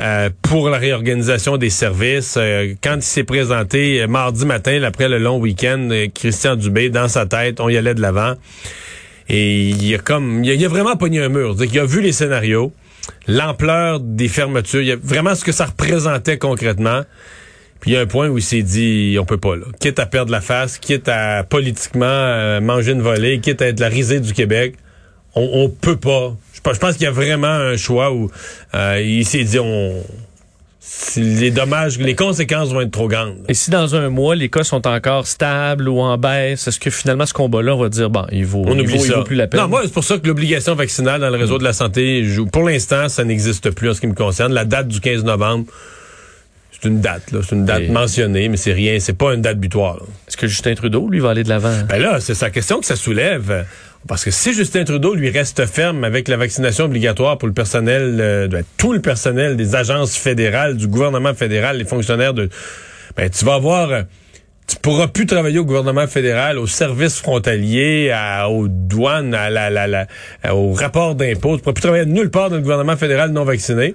euh, 0.00 0.28
pour 0.42 0.68
la 0.68 0.78
réorganisation 0.78 1.56
des 1.56 1.70
services. 1.70 2.34
Euh, 2.36 2.74
quand 2.82 2.96
il 2.96 3.02
s'est 3.02 3.24
présenté 3.24 4.02
euh, 4.02 4.06
mardi 4.08 4.44
matin, 4.44 4.82
après 4.82 5.08
le 5.08 5.18
long 5.18 5.38
week-end, 5.38 5.88
euh, 5.90 6.08
Christian 6.12 6.56
Dubé, 6.56 6.90
dans 6.90 7.08
sa 7.08 7.26
tête, 7.26 7.60
on 7.60 7.68
y 7.68 7.76
allait 7.76 7.94
de 7.94 8.00
l'avant. 8.02 8.34
Et 9.28 9.68
il 9.70 9.94
a 9.94 9.98
comme, 9.98 10.42
il 10.44 10.50
a, 10.50 10.54
il 10.54 10.64
a 10.64 10.68
vraiment 10.68 10.96
pogné 10.96 11.20
un 11.22 11.28
mur. 11.28 11.56
Qu'il 11.56 11.78
a 11.78 11.86
vu 11.86 12.00
les 12.00 12.12
scénarios, 12.12 12.72
l'ampleur 13.28 14.00
des 14.00 14.28
fermetures, 14.28 14.82
il 14.82 14.92
a 14.92 14.96
vraiment 14.96 15.34
ce 15.34 15.44
que 15.44 15.52
ça 15.52 15.66
représentait 15.66 16.38
concrètement. 16.38 17.02
Puis 17.80 17.90
il 17.90 17.94
y 17.94 17.96
a 17.96 18.00
un 18.00 18.06
point 18.06 18.28
où 18.28 18.38
il 18.38 18.44
s'est 18.44 18.62
dit, 18.62 19.16
on 19.18 19.24
peut 19.24 19.38
pas 19.38 19.56
là. 19.56 19.64
Quitte 19.80 19.98
à 19.98 20.06
perdre 20.06 20.30
la 20.30 20.40
face, 20.40 20.78
quitte 20.78 21.08
à 21.08 21.42
politiquement 21.42 22.06
euh, 22.06 22.60
manger 22.60 22.92
une 22.92 23.02
volée, 23.02 23.40
quitte 23.40 23.60
à 23.60 23.66
être 23.66 23.80
la 23.80 23.88
risée 23.88 24.20
du 24.20 24.32
Québec, 24.32 24.76
on, 25.34 25.48
on 25.64 25.68
peut 25.68 25.96
pas. 25.96 26.34
Je, 26.54 26.60
pense- 26.60 26.74
je 26.74 26.80
pense 26.80 26.92
qu'il 26.94 27.04
y 27.04 27.06
a 27.06 27.10
vraiment 27.12 27.46
un 27.48 27.76
choix 27.76 28.12
où 28.12 28.30
euh, 28.74 29.00
il 29.04 29.24
s'est 29.26 29.44
dit, 29.44 29.58
on, 29.58 29.94
les 31.16 31.50
dommages, 31.50 31.98
les 31.98 32.14
conséquences 32.14 32.70
vont 32.72 32.80
être 32.80 32.90
trop 32.90 33.08
grandes. 33.08 33.36
Et 33.48 33.54
si 33.54 33.70
dans 33.70 33.94
un 33.94 34.08
mois, 34.10 34.34
les 34.34 34.48
cas 34.48 34.62
sont 34.64 34.86
encore 34.86 35.26
stables 35.26 35.88
ou 35.88 36.00
en 36.00 36.18
baisse, 36.18 36.66
est-ce 36.68 36.78
que 36.80 36.90
finalement, 36.90 37.24
ce 37.26 37.32
combat-là, 37.34 37.74
on 37.74 37.78
va 37.80 37.88
dire, 37.88 38.10
bon, 38.10 38.26
il 38.32 38.44
vaut, 38.44 38.64
On 38.66 38.76
il 38.76 38.86
vaut 38.86 39.22
plus 39.24 39.36
la 39.36 39.46
peine? 39.46 39.60
Non, 39.60 39.68
moi, 39.68 39.82
c'est 39.84 39.92
pour 39.92 40.04
ça 40.04 40.18
que 40.18 40.26
l'obligation 40.26 40.74
vaccinale 40.74 41.20
dans 41.20 41.30
le 41.30 41.36
réseau 41.38 41.58
de 41.58 41.64
la 41.64 41.72
santé, 41.72 42.26
pour 42.52 42.64
l'instant, 42.68 43.08
ça 43.08 43.24
n'existe 43.24 43.70
plus 43.70 43.90
en 43.90 43.94
ce 43.94 44.00
qui 44.00 44.06
me 44.08 44.14
concerne. 44.14 44.52
La 44.52 44.64
date 44.64 44.88
du 44.88 45.00
15 45.00 45.24
novembre, 45.24 45.66
c'est 46.72 46.88
une 46.88 47.00
date, 47.00 47.30
là. 47.32 47.40
C'est 47.48 47.54
une 47.54 47.64
date 47.64 47.82
Et- 47.82 47.88
mentionnée, 47.88 48.48
mais 48.48 48.56
c'est 48.56 48.72
rien. 48.72 48.98
C'est 48.98 49.12
pas 49.16 49.34
une 49.34 49.40
date 49.42 49.58
butoir. 49.58 49.98
Est-ce 50.28 50.36
que 50.36 50.46
Justin 50.48 50.74
Trudeau, 50.74 51.08
lui, 51.08 51.20
va 51.20 51.30
aller 51.30 51.44
de 51.44 51.48
l'avant? 51.48 51.74
Ben 51.88 52.02
là, 52.02 52.18
c'est 52.20 52.34
sa 52.34 52.50
question 52.50 52.80
que 52.80 52.86
ça 52.86 52.96
soulève. 52.96 53.64
Parce 54.08 54.24
que 54.24 54.30
si 54.30 54.52
Justin 54.52 54.84
Trudeau 54.84 55.14
lui 55.14 55.30
reste 55.30 55.64
ferme 55.66 56.04
avec 56.04 56.28
la 56.28 56.36
vaccination 56.36 56.86
obligatoire 56.86 57.38
pour 57.38 57.46
le 57.46 57.54
personnel, 57.54 58.18
euh, 58.20 58.48
de, 58.48 58.64
tout 58.76 58.92
le 58.92 59.00
personnel 59.00 59.56
des 59.56 59.74
agences 59.74 60.16
fédérales, 60.16 60.76
du 60.76 60.88
gouvernement 60.88 61.34
fédéral, 61.34 61.78
les 61.78 61.84
fonctionnaires 61.84 62.34
de, 62.34 62.48
ben 63.16 63.30
tu 63.30 63.44
vas 63.44 63.54
avoir, 63.54 63.90
euh, 63.90 64.02
tu 64.66 64.76
pourras 64.76 65.06
plus 65.06 65.26
travailler 65.26 65.60
au 65.60 65.64
gouvernement 65.64 66.06
fédéral, 66.08 66.58
aux 66.58 66.66
services 66.66 67.20
frontaliers, 67.20 68.10
à, 68.12 68.48
aux 68.48 68.66
douanes, 68.68 69.34
à 69.34 69.50
la, 69.50 69.70
la, 69.70 69.86
la, 69.86 70.06
au 70.52 70.72
rapport 70.72 71.14
d'impôts. 71.14 71.56
Tu 71.56 71.62
pourras 71.62 71.74
plus 71.74 71.82
travailler 71.82 72.06
nulle 72.06 72.30
part 72.30 72.50
dans 72.50 72.56
le 72.56 72.62
gouvernement 72.62 72.96
fédéral 72.96 73.30
non 73.30 73.44
vacciné, 73.44 73.94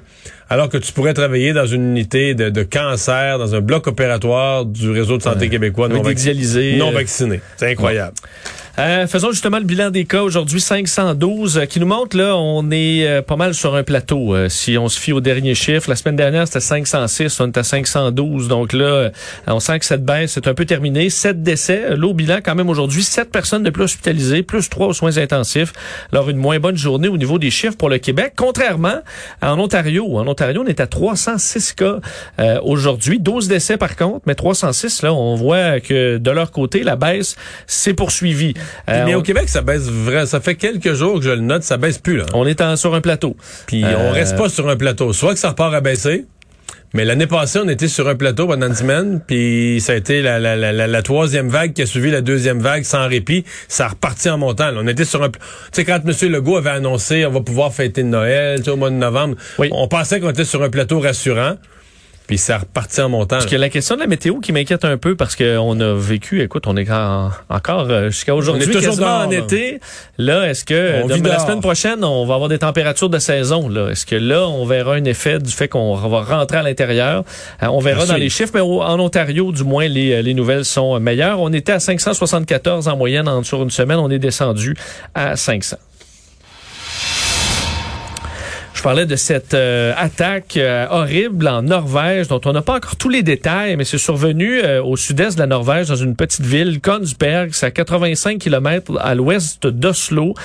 alors 0.50 0.70
que 0.70 0.78
tu 0.78 0.94
pourrais 0.94 1.14
travailler 1.14 1.52
dans 1.52 1.66
une 1.66 1.84
unité 1.84 2.34
de, 2.34 2.50
de 2.50 2.64
cancer, 2.64 3.40
dans 3.40 3.56
un 3.56 3.60
bloc 3.60 3.88
opératoire 3.88 4.66
du 4.66 4.90
réseau 4.90 5.18
de 5.18 5.24
santé 5.24 5.50
québécois 5.50 5.90
non, 5.90 6.02
vacciné. 6.02 6.78
non 6.78 6.92
euh, 6.92 6.94
vacciné. 6.94 7.42
C'est 7.58 7.72
incroyable. 7.72 8.14
Euh, 8.80 9.08
faisons 9.08 9.32
justement 9.32 9.58
le 9.58 9.64
bilan 9.64 9.90
des 9.90 10.06
cas 10.06 10.22
aujourd'hui 10.22 10.62
512 10.62 11.58
euh, 11.58 11.66
qui 11.66 11.80
nous 11.80 11.88
montre 11.88 12.16
là 12.16 12.38
on 12.38 12.70
est 12.70 13.08
euh, 13.08 13.24
pas 13.24 13.36
mal 13.36 13.56
sur 13.56 13.74
un 13.74 13.82
plateau 13.82 14.36
euh, 14.36 14.50
si 14.50 14.78
on 14.78 14.88
se 14.88 15.00
fie 15.00 15.14
aux 15.14 15.20
derniers 15.20 15.56
chiffres. 15.56 15.90
La 15.90 15.96
semaine 15.96 16.16
dernière 16.16 16.46
c'était 16.46 16.60
506 16.60 17.40
on 17.40 17.48
est 17.48 17.58
à 17.58 17.64
512 17.64 18.48
donc 18.48 18.74
là 18.74 18.86
euh, 18.86 19.10
on 19.48 19.60
sent 19.60 19.80
que 19.80 19.86
cette 19.86 20.06
baisse 20.06 20.38
est 20.38 20.48
un 20.48 20.54
peu 20.54 20.66
terminée. 20.66 21.10
Sept 21.10 21.42
décès 21.42 21.86
Euh, 21.90 21.98
là 21.98 22.06
au 22.06 22.14
bilan 22.14 22.38
quand 22.46 22.54
même 22.54 22.70
aujourd'hui 22.70 23.02
sept 23.02 23.32
personnes 23.32 23.64
de 23.64 23.72
plus 23.72 23.86
hospitalisées 23.86 24.44
plus 24.44 24.70
trois 24.70 24.86
aux 24.86 24.94
soins 24.94 25.18
intensifs. 25.18 25.74
Alors 26.12 26.30
une 26.30 26.38
moins 26.38 26.60
bonne 26.60 26.78
journée 26.78 27.08
au 27.08 27.18
niveau 27.18 27.40
des 27.40 27.50
chiffres 27.50 27.78
pour 27.78 27.90
le 27.90 27.98
Québec. 27.98 28.34
Contrairement 28.36 29.00
en 29.42 29.60
Ontario 29.60 30.20
en 30.20 30.28
Ontario 30.28 30.62
on 30.64 30.68
est 30.68 30.82
à 30.82 30.86
306 30.86 31.74
cas 31.74 31.96
aujourd'hui. 32.62 33.20
12 33.20 33.48
décès 33.48 33.78
par 33.78 33.96
contre 33.96 34.22
mais 34.28 34.36
306 34.36 35.02
là 35.02 35.16
on 35.16 35.34
voit 35.34 35.80
que 35.80 36.20
de 36.20 36.32
leur 36.32 36.52
côté 36.52 36.84
la 36.84 36.96
baisse 36.96 37.38
s'est 37.66 37.96
poursuivie 37.96 38.54
Euh, 38.90 39.04
Mais 39.06 39.16
on- 39.16 39.20
au 39.20 39.22
Québec, 39.22 39.50
ça 39.50 39.62
baisse 39.62 39.84
vrai. 39.90 40.26
Ça 40.26 40.40
fait 40.40 40.56
quelques 40.56 40.94
jours 40.94 41.16
que 41.20 41.26
je 41.26 41.30
le 41.32 41.42
note, 41.42 41.64
ça 41.64 41.78
baisse 41.78 41.98
plus 41.98 42.18
là. 42.18 42.26
on 42.34 42.46
est 42.46 42.62
en- 42.62 42.76
sur 42.76 42.94
un 42.96 43.02
plateau. 43.02 43.36
Puis 43.68 43.84
Euh, 43.84 43.94
on 43.98 44.12
reste 44.12 44.38
pas 44.38 44.50
sur 44.50 44.68
un 44.70 44.76
plateau. 44.76 45.14
Soit 45.14 45.34
que 45.34 45.40
ça 45.40 45.50
repart 45.50 45.74
à 45.74 45.82
baisser, 45.82 46.26
Mais 46.94 47.04
l'année 47.04 47.28
passée, 47.28 47.60
on 47.62 47.68
était 47.68 47.90
sur 47.90 48.08
un 48.08 48.16
plateau 48.16 48.48
pendant 48.48 48.68
une 48.68 48.74
semaine, 48.74 49.20
puis 49.28 49.80
ça 49.82 49.92
a 49.92 49.96
été 49.98 50.22
la, 50.22 50.40
la, 50.40 50.56
la, 50.56 50.72
la, 50.88 51.02
troisième 51.02 51.50
vague 51.50 51.74
qui 51.74 51.82
a 51.82 51.86
suivi 51.86 52.10
la 52.12 52.22
deuxième 52.22 52.60
vague 52.62 52.84
sans 52.86 53.08
répit. 53.10 53.44
Ça 53.68 53.86
a 53.86 53.90
reparti 53.90 54.30
en 54.30 54.38
montant. 54.38 54.72
Là. 54.72 54.80
On 54.82 54.88
était 54.88 55.04
sur 55.04 55.22
un... 55.22 55.30
Tu 55.30 55.38
sais, 55.74 55.84
quand 55.86 56.00
M. 56.08 56.32
Legault 56.32 56.56
avait 56.56 56.70
annoncé 56.70 57.26
on 57.26 57.32
va 57.32 57.42
pouvoir 57.42 57.74
fêter 57.74 58.04
Noël 58.04 58.62
au 58.70 58.78
mois 58.78 58.90
de 58.90 58.96
novembre, 58.96 59.36
on 59.72 59.88
pensait 59.90 60.22
qu'on 60.22 60.30
était 60.30 60.46
sur 60.46 60.64
un 60.64 60.70
plateau 60.70 61.02
rassurant. 61.02 61.58
Puis 62.28 62.38
ça 62.38 62.58
repartit 62.58 63.00
en 63.02 63.10
montant. 63.10 63.38
Parce 63.38 63.46
que 63.46 63.56
la 63.56 63.70
question 63.70 63.96
de 63.96 64.02
la 64.02 64.08
météo 64.08 64.40
qui 64.40 64.52
m'inquiète 64.52 64.84
un 64.84 64.98
peu 64.98 65.16
parce 65.16 65.36
qu'on 65.36 65.80
a 65.80 65.94
vécu, 65.94 66.42
écoute, 66.42 66.66
on 66.68 66.76
est 66.76 66.90
encore 67.50 67.88
euh, 67.90 68.10
jusqu'à 68.10 68.36
aujourd'hui 68.36 68.68
toujours 68.68 69.02
en 69.08 69.32
été. 69.32 69.80
Là, 70.18 70.50
est-ce 70.50 70.66
que 70.66 71.08
la 71.28 71.40
semaine 71.40 71.62
prochaine, 71.62 72.04
on 72.04 72.26
va 72.26 72.36
avoir 72.36 72.50
des 72.50 72.60
températures 72.60 73.10
de 73.10 73.20
saison 73.20 73.70
là? 73.70 73.90
Est-ce 73.90 74.06
que 74.06 74.16
là, 74.16 74.48
on 74.48 74.66
verra 74.66 74.96
un 74.96 75.06
effet 75.06 75.40
du 75.40 75.52
fait 75.52 75.68
qu'on 75.70 75.96
va 75.96 76.22
rentrer 76.22 76.58
à 76.58 76.64
l'intérieur? 76.64 77.24
Euh, 77.64 77.68
On 77.68 77.80
verra 77.80 78.06
dans 78.06 78.16
les 78.16 78.30
chiffres, 78.30 78.52
mais 78.54 78.62
en 78.62 79.00
Ontario, 79.00 79.52
du 79.52 79.64
moins, 79.64 79.88
les, 79.88 80.22
les 80.22 80.34
nouvelles 80.34 80.66
sont 80.66 81.00
meilleures. 81.00 81.40
On 81.40 81.54
était 81.54 81.72
à 81.72 81.80
574 81.80 82.88
en 82.88 82.98
moyenne 82.98 83.28
en, 83.28 83.44
sur 83.44 83.64
une 83.64 83.72
semaine, 83.72 84.00
on 84.00 84.10
est 84.10 84.20
descendu 84.20 84.76
à 85.16 85.36
500. 85.36 85.78
Je 88.78 88.84
parlais 88.84 89.08
de 89.08 89.16
cette 89.16 89.56
euh, 89.56 89.92
attaque 89.98 90.56
euh, 90.56 90.86
horrible 90.92 91.48
en 91.48 91.64
Norvège 91.64 92.28
dont 92.28 92.40
on 92.46 92.54
n'a 92.54 92.62
pas 92.62 92.76
encore 92.76 92.96
tous 92.96 93.10
les 93.10 93.24
détails, 93.24 93.76
mais 93.76 93.86
c'est 93.86 93.98
survenu 93.98 94.60
euh, 94.60 94.84
au 94.84 94.96
sud-est 94.96 95.34
de 95.34 95.40
la 95.40 95.48
Norvège 95.48 95.88
dans 95.88 95.96
une 95.96 96.16
petite 96.16 96.46
ville, 96.46 96.80
Konsberg, 96.80 97.50
c'est 97.54 97.66
à 97.66 97.72
85 97.72 98.38
km 98.38 99.00
à 99.00 99.16
l'ouest 99.16 99.66
d'Oslo, 99.66 100.36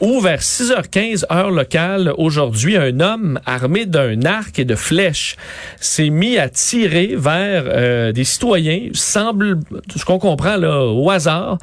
où 0.00 0.20
vers 0.20 0.38
6h15 0.38 1.24
heure 1.32 1.50
locale 1.50 2.12
aujourd'hui, 2.16 2.76
un 2.76 3.00
homme 3.00 3.40
armé 3.44 3.86
d'un 3.86 4.22
arc 4.22 4.60
et 4.60 4.64
de 4.64 4.76
flèches 4.76 5.34
s'est 5.80 6.10
mis 6.10 6.38
à 6.38 6.48
tirer 6.48 7.14
vers 7.16 8.12
des 8.12 8.24
citoyens, 8.24 8.90
semble, 8.92 9.58
ce 9.94 10.04
qu'on 10.04 10.20
comprend 10.20 10.56
là, 10.56 10.84
au 10.84 11.10
hasard, 11.10 11.58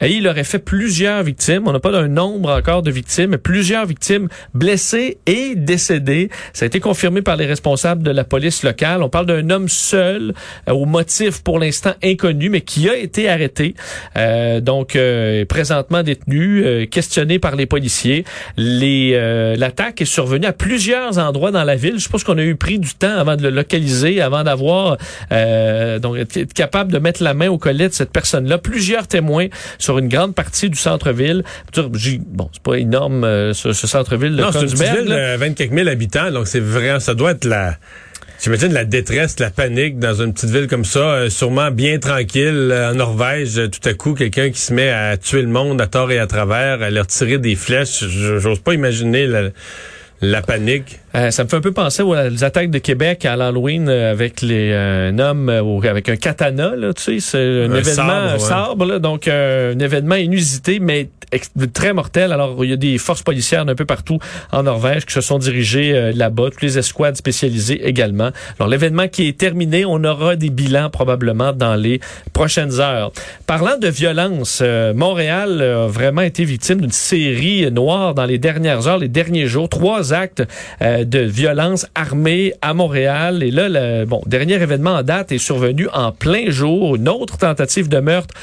et 0.00 0.12
il 0.12 0.28
aurait 0.28 0.44
fait 0.44 0.60
plusieurs 0.60 1.24
victimes. 1.24 1.66
On 1.66 1.72
n'a 1.72 1.80
pas 1.80 1.92
d'un 1.92 2.08
nombre 2.08 2.52
encore 2.52 2.82
de 2.82 2.90
victimes, 2.92 3.30
mais 3.30 3.38
plusieurs 3.38 3.86
victimes 3.86 4.28
blessées 4.54 5.18
et 5.26 5.55
décédé. 5.56 6.30
Ça 6.52 6.64
a 6.64 6.66
été 6.66 6.80
confirmé 6.80 7.22
par 7.22 7.36
les 7.36 7.46
responsables 7.46 8.02
de 8.02 8.10
la 8.10 8.24
police 8.24 8.62
locale. 8.62 9.02
On 9.02 9.08
parle 9.08 9.26
d'un 9.26 9.50
homme 9.50 9.68
seul, 9.68 10.34
euh, 10.68 10.72
au 10.72 10.84
motif 10.84 11.42
pour 11.42 11.58
l'instant 11.58 11.94
inconnu, 12.02 12.50
mais 12.50 12.60
qui 12.60 12.88
a 12.88 12.96
été 12.96 13.28
arrêté. 13.28 13.74
Euh, 14.16 14.60
donc, 14.60 14.96
euh, 14.96 15.44
présentement 15.44 16.02
détenu, 16.02 16.64
euh, 16.64 16.86
questionné 16.86 17.38
par 17.38 17.56
les 17.56 17.66
policiers. 17.66 18.24
Les 18.56 19.16
L'attaque 19.56 20.00
est 20.00 20.04
survenue 20.04 20.46
à 20.46 20.52
plusieurs 20.52 21.18
endroits 21.18 21.50
dans 21.50 21.64
la 21.64 21.76
ville. 21.76 21.98
Je 21.98 22.08
pense 22.08 22.24
qu'on 22.24 22.38
a 22.38 22.42
eu 22.42 22.56
pris 22.56 22.78
du 22.78 22.94
temps 22.94 23.16
avant 23.16 23.36
de 23.36 23.42
le 23.42 23.50
localiser, 23.50 24.20
avant 24.20 24.44
d'avoir 24.44 24.96
donc 25.30 26.18
être 26.18 26.52
capable 26.52 26.92
de 26.92 26.98
mettre 26.98 27.22
la 27.22 27.34
main 27.34 27.48
au 27.48 27.58
collet 27.58 27.88
de 27.88 27.94
cette 27.94 28.10
personne-là. 28.10 28.58
Plusieurs 28.58 29.06
témoins 29.06 29.46
sur 29.78 29.98
une 29.98 30.08
grande 30.08 30.34
partie 30.34 30.68
du 30.68 30.78
centre-ville. 30.78 31.44
Bon, 31.74 32.50
c'est 32.52 32.62
pas 32.62 32.78
énorme 32.78 33.22
ce, 33.52 33.72
ce 33.72 33.86
centre-ville 33.86 34.36
de 34.36 34.42
non, 34.42 34.52
20 35.48 35.54
quelques 35.54 35.72
mille 35.72 35.88
habitants, 35.88 36.30
donc 36.30 36.46
c'est 36.46 36.60
vrai, 36.60 37.00
ça 37.00 37.14
doit 37.14 37.32
être 37.32 37.44
la... 37.44 37.76
J'imagine 38.42 38.72
la 38.74 38.84
détresse, 38.84 39.38
la 39.40 39.48
panique 39.48 39.98
dans 39.98 40.14
une 40.14 40.34
petite 40.34 40.50
ville 40.50 40.66
comme 40.66 40.84
ça, 40.84 40.98
euh, 40.98 41.30
sûrement 41.30 41.70
bien 41.70 41.98
tranquille 41.98 42.68
euh, 42.70 42.90
en 42.90 42.94
Norvège. 42.94 43.58
Euh, 43.58 43.68
tout 43.68 43.88
à 43.88 43.94
coup, 43.94 44.12
quelqu'un 44.12 44.50
qui 44.50 44.60
se 44.60 44.74
met 44.74 44.90
à 44.90 45.16
tuer 45.16 45.40
le 45.40 45.48
monde 45.48 45.80
à 45.80 45.86
tort 45.86 46.12
et 46.12 46.18
à 46.18 46.26
travers, 46.26 46.82
à 46.82 46.90
leur 46.90 47.06
tirer 47.06 47.38
des 47.38 47.54
flèches. 47.54 48.04
J'ose 48.04 48.60
pas 48.60 48.74
imaginer 48.74 49.26
la, 50.20 50.42
panique. 50.42 51.00
ça 51.30 51.44
me 51.44 51.48
fait 51.48 51.56
un 51.56 51.60
peu 51.62 51.72
penser 51.72 52.02
aux, 52.02 52.14
attaques 52.14 52.70
de 52.70 52.78
Québec 52.78 53.24
à 53.24 53.36
l'Halloween 53.36 53.88
avec 53.88 54.42
les 54.42 54.72
un 54.72 55.18
homme 55.18 55.48
avec 55.48 56.08
un 56.08 56.16
katana 56.16 56.74
là, 56.76 56.92
tu 56.94 57.02
sais, 57.02 57.20
c'est 57.20 57.64
un, 57.64 57.74
événement 57.74 58.38
sabre, 58.38 58.98
donc 58.98 59.28
un 59.28 59.78
événement 59.78 60.14
inusité 60.14 60.78
mais 60.80 61.08
très 61.72 61.92
mortel. 61.92 62.32
Alors, 62.32 62.64
il 62.64 62.70
y 62.70 62.72
a 62.72 62.76
des 62.76 62.98
forces 62.98 63.22
policières 63.22 63.64
d'un 63.64 63.74
peu 63.74 63.84
partout 63.84 64.18
en 64.52 64.62
Norvège 64.62 65.06
qui 65.06 65.12
se 65.12 65.20
sont 65.20 65.38
dirigées 65.38 65.92
euh, 65.94 66.12
là-bas, 66.14 66.50
toutes 66.50 66.62
les 66.62 66.78
escouades 66.78 67.16
spécialisées 67.16 67.86
également. 67.86 68.30
Alors, 68.58 68.68
l'événement 68.68 69.08
qui 69.08 69.28
est 69.28 69.36
terminé, 69.38 69.84
on 69.84 70.02
aura 70.04 70.36
des 70.36 70.50
bilans 70.50 70.90
probablement 70.90 71.52
dans 71.52 71.74
les 71.74 72.00
prochaines 72.32 72.80
heures. 72.80 73.12
Parlant 73.46 73.78
de 73.78 73.88
violence, 73.88 74.60
euh, 74.62 74.94
Montréal 74.94 75.62
a 75.62 75.86
vraiment 75.86 76.22
été 76.22 76.44
victime 76.44 76.80
d'une 76.80 76.92
série 76.92 77.70
noire 77.70 78.14
dans 78.14 78.24
les 78.24 78.38
dernières 78.38 78.86
heures, 78.86 78.98
les 78.98 79.08
derniers 79.08 79.46
jours. 79.46 79.68
Trois 79.68 80.12
actes 80.12 80.42
euh, 80.82 81.04
de 81.04 81.20
violence 81.20 81.86
armée 81.94 82.54
à 82.62 82.74
Montréal. 82.74 83.42
Et 83.42 83.50
là, 83.50 83.68
le 83.68 84.04
bon, 84.04 84.22
dernier 84.26 84.54
événement 84.54 84.96
en 84.96 85.02
date 85.02 85.32
est 85.32 85.38
survenu 85.38 85.88
en 85.92 86.12
plein 86.12 86.50
jour. 86.50 86.96
Une 86.96 87.08
autre 87.08 87.38
tentative 87.38 87.88
de 87.88 87.98
meurtre 87.98 88.34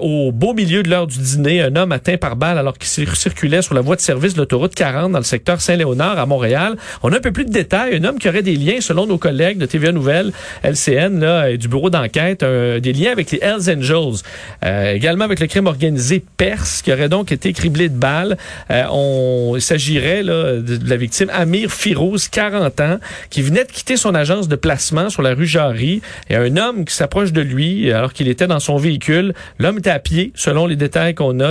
au 0.00 0.32
beau 0.32 0.54
milieu 0.54 0.82
de 0.82 0.90
l'heure 0.90 1.06
du 1.06 1.18
dîner. 1.18 1.62
Un 1.62 1.76
homme 1.76 1.92
atteint 1.92 2.09
par 2.16 2.36
balle 2.36 2.58
alors 2.58 2.76
qu'il 2.78 3.08
circulait 3.14 3.62
sur 3.62 3.74
la 3.74 3.80
voie 3.80 3.96
de 3.96 4.00
service 4.00 4.34
de 4.34 4.38
l'autoroute 4.38 4.74
40 4.74 5.12
dans 5.12 5.18
le 5.18 5.24
secteur 5.24 5.60
Saint-Léonard 5.60 6.18
à 6.18 6.26
Montréal. 6.26 6.76
On 7.02 7.12
a 7.12 7.16
un 7.16 7.20
peu 7.20 7.32
plus 7.32 7.44
de 7.44 7.52
détails. 7.52 7.96
Un 7.96 8.04
homme 8.04 8.18
qui 8.18 8.28
aurait 8.28 8.42
des 8.42 8.56
liens, 8.56 8.80
selon 8.80 9.06
nos 9.06 9.18
collègues 9.18 9.58
de 9.58 9.66
TVA 9.66 9.92
Nouvelle, 9.92 10.32
LCN, 10.62 11.20
là, 11.20 11.50
et 11.50 11.58
du 11.58 11.68
bureau 11.68 11.90
d'enquête, 11.90 12.44
des 12.44 12.92
liens 12.92 13.12
avec 13.12 13.30
les 13.30 13.38
Hells 13.42 13.70
Angels, 13.76 14.22
euh, 14.64 14.92
également 14.94 15.24
avec 15.24 15.40
le 15.40 15.46
crime 15.46 15.66
organisé 15.66 16.22
Perse, 16.36 16.82
qui 16.82 16.92
aurait 16.92 17.08
donc 17.08 17.32
été 17.32 17.52
criblé 17.52 17.88
de 17.88 17.94
balles. 17.94 18.36
Euh, 18.70 19.52
il 19.54 19.62
s'agirait 19.62 20.22
là, 20.22 20.56
de, 20.56 20.78
la 20.88 20.96
victime 20.96 21.30
Amir 21.32 21.70
Firouz, 21.70 22.28
40 22.28 22.80
ans, 22.80 22.98
qui 23.30 23.42
venait 23.42 23.64
de 23.64 23.70
quitter 23.70 23.96
son 23.96 24.14
agence 24.14 24.48
de 24.48 24.56
placement 24.56 25.10
sur 25.10 25.22
la 25.22 25.34
rue 25.34 25.46
Jarry. 25.46 26.02
Et 26.28 26.36
un 26.36 26.56
homme 26.56 26.84
qui 26.84 26.94
s'approche 26.94 27.32
de 27.32 27.40
lui 27.40 27.92
alors 27.92 28.12
qu'il 28.12 28.28
était 28.28 28.46
dans 28.46 28.60
son 28.60 28.76
véhicule. 28.76 29.34
L'homme 29.58 29.78
était 29.78 29.90
à 29.90 29.98
pied, 29.98 30.32
selon 30.34 30.66
les 30.66 30.76
détails 30.76 31.14
qu'on 31.14 31.40
a. 31.40 31.50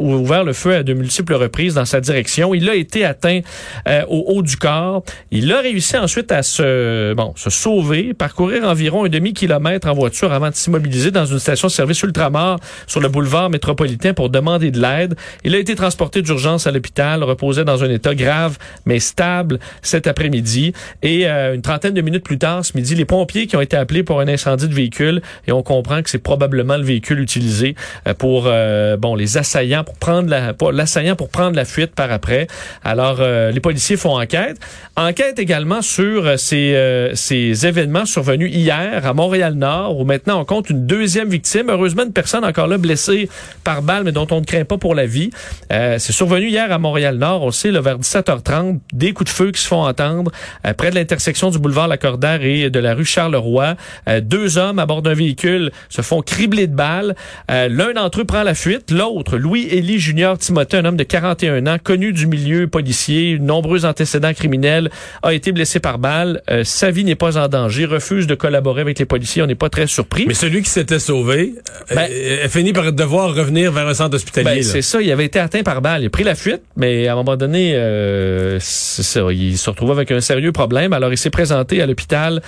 ouvert 0.00 0.44
le 0.44 0.52
feu 0.52 0.76
à 0.76 0.82
de 0.82 0.92
multiples 0.94 1.34
reprises 1.34 1.74
dans 1.74 1.84
sa 1.84 2.00
direction. 2.00 2.54
Il 2.54 2.68
a 2.68 2.74
été 2.74 3.04
atteint 3.04 3.40
euh, 3.88 4.02
au 4.08 4.24
haut 4.28 4.42
du 4.42 4.56
corps. 4.56 5.02
Il 5.30 5.52
a 5.52 5.60
réussi 5.60 5.96
ensuite 5.96 6.32
à 6.32 6.42
se, 6.42 7.14
bon, 7.14 7.32
se 7.36 7.50
sauver, 7.50 8.14
parcourir 8.14 8.64
environ 8.64 9.04
un 9.04 9.08
demi-kilomètre 9.08 9.88
en 9.88 9.94
voiture 9.94 10.32
avant 10.32 10.50
de 10.50 10.54
s'immobiliser 10.54 11.10
dans 11.10 11.26
une 11.26 11.38
station-service 11.38 12.02
ultramar 12.02 12.58
sur 12.86 13.00
le 13.00 13.08
boulevard 13.08 13.50
métropolitain 13.50 14.14
pour 14.14 14.30
demander 14.30 14.70
de 14.70 14.80
l'aide. 14.80 15.14
Il 15.44 15.54
a 15.54 15.58
été 15.58 15.74
transporté 15.74 16.22
d'urgence 16.22 16.66
à 16.66 16.70
l'hôpital, 16.70 17.22
reposait 17.22 17.64
dans 17.64 17.84
un 17.84 17.90
état 17.90 18.14
grave 18.14 18.58
mais 18.86 18.98
stable 18.98 19.58
cet 19.82 20.06
après-midi. 20.06 20.72
Et 21.02 21.28
euh, 21.28 21.54
une 21.54 21.62
trentaine 21.62 21.94
de 21.94 22.00
minutes 22.00 22.24
plus 22.24 22.38
tard, 22.38 22.64
ce 22.64 22.76
midi, 22.76 22.94
les 22.94 23.04
pompiers 23.04 23.46
qui 23.46 23.56
ont 23.56 23.60
été 23.60 23.76
appelés 23.76 24.02
pour 24.02 24.20
un 24.20 24.28
incendie 24.28 24.68
de 24.68 24.74
véhicule 24.74 25.22
et 25.46 25.52
on 25.52 25.62
comprend 25.62 26.02
que 26.02 26.10
c'est 26.10 26.18
probablement 26.18 26.76
le 26.76 26.84
véhicule 26.84 27.20
utilisé 27.20 27.74
euh, 28.06 28.14
pour 28.14 28.50
bon 28.98 29.14
les 29.14 29.36
assaillants 29.36 29.84
pour 29.90 29.98
prendre 29.98 30.30
la, 30.30 30.54
l'assaillant 30.72 31.16
pour 31.16 31.30
prendre 31.30 31.56
la 31.56 31.64
fuite 31.64 31.94
par 31.96 32.12
après. 32.12 32.46
Alors, 32.84 33.16
euh, 33.18 33.50
les 33.50 33.58
policiers 33.58 33.96
font 33.96 34.20
enquête. 34.20 34.56
Enquête 34.96 35.38
également 35.38 35.82
sur 35.82 36.26
euh, 36.26 36.36
ces, 36.36 36.74
euh, 36.74 37.14
ces 37.16 37.66
événements 37.66 38.06
survenus 38.06 38.54
hier 38.54 39.04
à 39.04 39.12
Montréal-Nord, 39.14 39.98
où 39.98 40.04
maintenant 40.04 40.40
on 40.40 40.44
compte 40.44 40.70
une 40.70 40.86
deuxième 40.86 41.28
victime. 41.28 41.70
Heureusement, 41.70 42.04
une 42.04 42.12
personne 42.12 42.44
encore 42.44 42.68
là 42.68 42.78
blessée 42.78 43.28
par 43.64 43.82
balle, 43.82 44.04
mais 44.04 44.12
dont 44.12 44.28
on 44.30 44.40
ne 44.40 44.44
craint 44.44 44.64
pas 44.64 44.78
pour 44.78 44.94
la 44.94 45.06
vie. 45.06 45.30
c'est 45.70 46.12
survenu 46.12 46.48
hier 46.48 46.70
à 46.70 46.78
Montréal-Nord, 46.78 47.42
on 47.42 47.50
sait, 47.50 47.72
là, 47.72 47.80
vers 47.80 47.98
17h30, 47.98 48.78
des 48.92 49.12
coups 49.12 49.30
de 49.30 49.34
feu 49.34 49.50
qui 49.50 49.60
se 49.60 49.66
font 49.66 49.82
entendre 49.82 50.30
près 50.76 50.90
de 50.90 50.94
l'intersection 50.94 51.50
du 51.50 51.58
boulevard 51.58 51.88
Lacordaire 51.88 52.42
et 52.44 52.70
de 52.70 52.78
la 52.78 52.94
rue 52.94 53.04
Charleroi. 53.04 53.74
deux 54.22 54.58
hommes 54.58 54.78
à 54.78 54.86
bord 54.86 55.02
d'un 55.02 55.14
véhicule 55.14 55.72
se 55.88 56.02
font 56.02 56.22
cribler 56.22 56.66
de 56.66 56.74
balles. 56.74 57.14
L'un 57.48 57.92
d'entre 57.92 58.20
eux 58.20 58.24
prend 58.24 58.42
la 58.42 58.54
fuite, 58.54 58.90
l'autre, 58.90 59.36
Louis 59.36 59.79
Élie 59.80 59.98
Junior 59.98 60.36
Timothée, 60.36 60.76
un 60.76 60.84
homme 60.84 60.98
de 60.98 61.04
41 61.04 61.66
ans, 61.66 61.78
connu 61.82 62.12
du 62.12 62.26
milieu 62.26 62.68
policier, 62.68 63.38
nombreux 63.38 63.86
antécédents 63.86 64.34
criminels, 64.34 64.90
a 65.22 65.32
été 65.32 65.52
blessé 65.52 65.80
par 65.80 65.98
balle. 65.98 66.42
Euh, 66.50 66.64
sa 66.64 66.90
vie 66.90 67.02
n'est 67.02 67.14
pas 67.14 67.38
en 67.38 67.48
danger, 67.48 67.86
refuse 67.86 68.26
de 68.26 68.34
collaborer 68.34 68.82
avec 68.82 68.98
les 68.98 69.06
policiers. 69.06 69.42
On 69.42 69.46
n'est 69.46 69.54
pas 69.54 69.70
très 69.70 69.86
surpris. 69.86 70.26
Mais 70.28 70.34
celui 70.34 70.60
qui 70.62 70.68
s'était 70.68 70.98
sauvé 70.98 71.54
euh, 71.92 71.94
ben, 71.94 72.10
a 72.44 72.48
fini 72.48 72.74
par 72.74 72.92
devoir 72.92 73.34
revenir 73.34 73.72
vers 73.72 73.88
un 73.88 73.94
centre 73.94 74.16
hospitalier. 74.16 74.56
Ben, 74.56 74.62
c'est 74.62 74.82
ça, 74.82 75.00
il 75.00 75.10
avait 75.10 75.24
été 75.24 75.38
atteint 75.38 75.62
par 75.62 75.80
balle. 75.80 76.02
Il 76.02 76.08
a 76.08 76.10
pris 76.10 76.24
la 76.24 76.34
fuite, 76.34 76.60
mais 76.76 77.08
à 77.08 77.14
un 77.14 77.16
moment 77.16 77.38
donné, 77.38 77.72
euh, 77.74 78.58
ça, 78.60 79.32
il 79.32 79.56
se 79.56 79.70
retrouve 79.70 79.92
avec 79.92 80.10
un 80.10 80.20
sérieux 80.20 80.52
problème. 80.52 80.92
Alors, 80.92 81.10
il 81.10 81.18
s'est 81.18 81.30
présenté 81.30 81.80
à 81.80 81.86
l'hôpital 81.86 82.42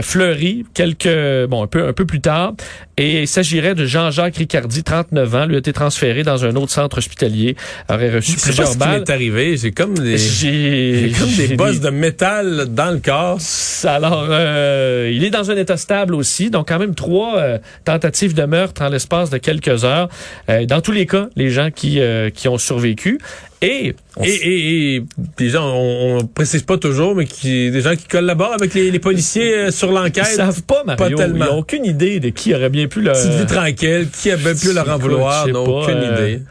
Fleury 0.00 0.64
quelques, 0.72 1.48
bon, 1.48 1.64
un 1.64 1.66
peu, 1.66 1.86
un 1.86 1.92
peu 1.92 2.06
plus 2.06 2.22
tard. 2.22 2.54
Et 2.96 3.22
il 3.22 3.28
s'agirait 3.28 3.74
de 3.74 3.84
Jean-Jacques 3.84 4.36
Ricardi, 4.36 4.82
39 4.84 5.34
ans, 5.34 5.46
lui 5.46 5.56
a 5.56 5.58
été 5.58 5.72
transféré 5.72 6.22
dans 6.22 6.44
un 6.44 6.54
autre 6.56 6.61
centre 6.70 6.98
hospitalier, 6.98 7.56
aurait 7.88 8.10
reçu 8.10 8.36
plusieurs 8.36 8.76
balles. 8.76 9.00
Ce 9.00 9.04
qui 9.04 9.12
arrivé, 9.12 9.56
j'ai 9.56 9.72
comme 9.72 9.98
des 9.98 10.18
j'ai 10.18 11.12
comme 11.18 11.32
des 11.34 11.56
bosses 11.56 11.80
de 11.80 11.90
métal 11.90 12.66
dans 12.70 12.90
le 12.90 12.98
corps. 12.98 13.38
Alors 13.84 14.26
euh, 14.30 15.10
il 15.12 15.24
est 15.24 15.30
dans 15.30 15.50
un 15.50 15.56
état 15.56 15.76
stable 15.76 16.14
aussi, 16.14 16.50
donc 16.50 16.68
quand 16.68 16.78
même 16.78 16.94
trois 16.94 17.38
euh, 17.38 17.58
tentatives 17.84 18.34
de 18.34 18.44
meurtre 18.44 18.82
en 18.82 18.88
l'espace 18.88 19.30
de 19.30 19.38
quelques 19.38 19.84
heures. 19.84 20.08
Euh, 20.48 20.66
dans 20.66 20.80
tous 20.80 20.92
les 20.92 21.06
cas, 21.06 21.28
les 21.36 21.50
gens 21.50 21.70
qui 21.70 22.00
qui 22.34 22.48
ont 22.48 22.58
survécu 22.58 23.18
Et, 23.62 23.94
Et, 24.22 24.28
et, 24.28 24.96
et 24.96 25.04
des 25.38 25.48
gens, 25.48 25.72
on, 25.72 26.18
on 26.18 26.26
précise 26.26 26.62
pas 26.62 26.76
toujours, 26.78 27.14
mais 27.14 27.26
qui, 27.26 27.70
des 27.70 27.80
gens 27.80 27.94
qui 27.94 28.06
collaborent 28.08 28.54
avec 28.54 28.74
les, 28.74 28.90
les 28.90 28.98
policiers 28.98 29.54
euh, 29.54 29.70
sur 29.70 29.88
Ils 29.88 29.94
l'enquête. 29.94 30.26
savent 30.26 30.62
pas, 30.62 30.82
Mario. 30.84 31.16
Pas 31.16 31.22
tellement. 31.22 31.44
Ils 31.44 31.48
n'ont 31.48 31.58
aucune 31.58 31.84
idée 31.84 32.18
de 32.20 32.30
qui 32.30 32.54
aurait 32.54 32.70
bien 32.70 32.88
pu 32.88 33.00
leur... 33.00 33.14
Petite 33.14 33.32
vie 33.32 33.46
tranquille, 33.46 34.08
qui 34.20 34.30
a 34.30 34.36
bien 34.36 34.54
pu 34.54 34.72
leur 34.72 34.90
en 34.90 34.98
vouloir, 34.98 35.46
sais 35.46 35.52
n'ont 35.52 35.82
aucune 35.82 35.94
euh, 35.96 36.28
idée. 36.28 36.42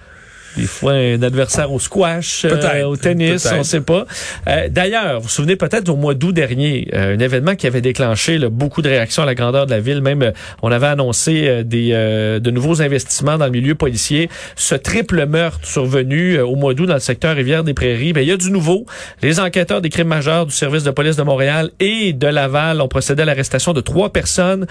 Des 0.57 0.63
fois, 0.63 0.93
un 0.93 1.21
adversaire 1.21 1.71
au 1.71 1.79
squash, 1.79 2.45
euh, 2.45 2.83
au 2.83 2.97
tennis, 2.97 3.47
on 3.57 3.63
sait 3.63 3.81
pas. 3.81 4.05
Euh, 4.47 4.67
D'ailleurs, 4.69 5.17
vous 5.19 5.23
vous 5.23 5.29
souvenez 5.29 5.55
peut-être 5.55 5.89
au 5.89 5.95
mois 5.95 6.13
d'août 6.13 6.33
dernier, 6.33 6.89
euh, 6.93 7.15
un 7.15 7.19
événement 7.19 7.55
qui 7.55 7.67
avait 7.67 7.81
déclenché 7.81 8.37
là, 8.37 8.49
beaucoup 8.49 8.81
de 8.81 8.89
réactions 8.89 9.23
à 9.23 9.25
la 9.25 9.35
grandeur 9.35 9.65
de 9.65 9.71
la 9.71 9.79
ville. 9.79 10.01
Même, 10.01 10.33
on 10.61 10.71
avait 10.71 10.87
annoncé 10.87 11.63
des, 11.63 11.91
euh, 11.93 12.39
de 12.39 12.51
nouveaux 12.51 12.81
investissements 12.81 13.37
dans 13.37 13.45
le 13.45 13.51
milieu 13.51 13.75
policier. 13.75 14.29
Ce 14.55 14.75
triple 14.75 15.25
meurtre 15.25 15.65
survenu 15.65 16.39
au 16.39 16.55
mois 16.55 16.73
d'août 16.73 16.87
dans 16.87 16.95
le 16.95 16.99
secteur 16.99 17.35
Rivière-des-Prairies, 17.35 18.13
ben, 18.13 18.21
il 18.21 18.27
y 18.27 18.31
a 18.31 18.37
du 18.37 18.51
nouveau. 18.51 18.85
Les 19.21 19.39
enquêteurs 19.39 19.81
des 19.81 19.89
crimes 19.89 20.07
majeurs 20.07 20.45
du 20.45 20.53
service 20.53 20.83
de 20.83 20.91
police 20.91 21.15
de 21.15 21.23
Montréal 21.23 21.71
et 21.79 22.13
de 22.13 22.27
Laval 22.27 22.81
ont 22.81 22.87
procédé 22.87 23.21
à 23.23 23.25
l'arrestation 23.25 23.73
de 23.73 23.81
trois 23.81 24.11
personnes. 24.11 24.67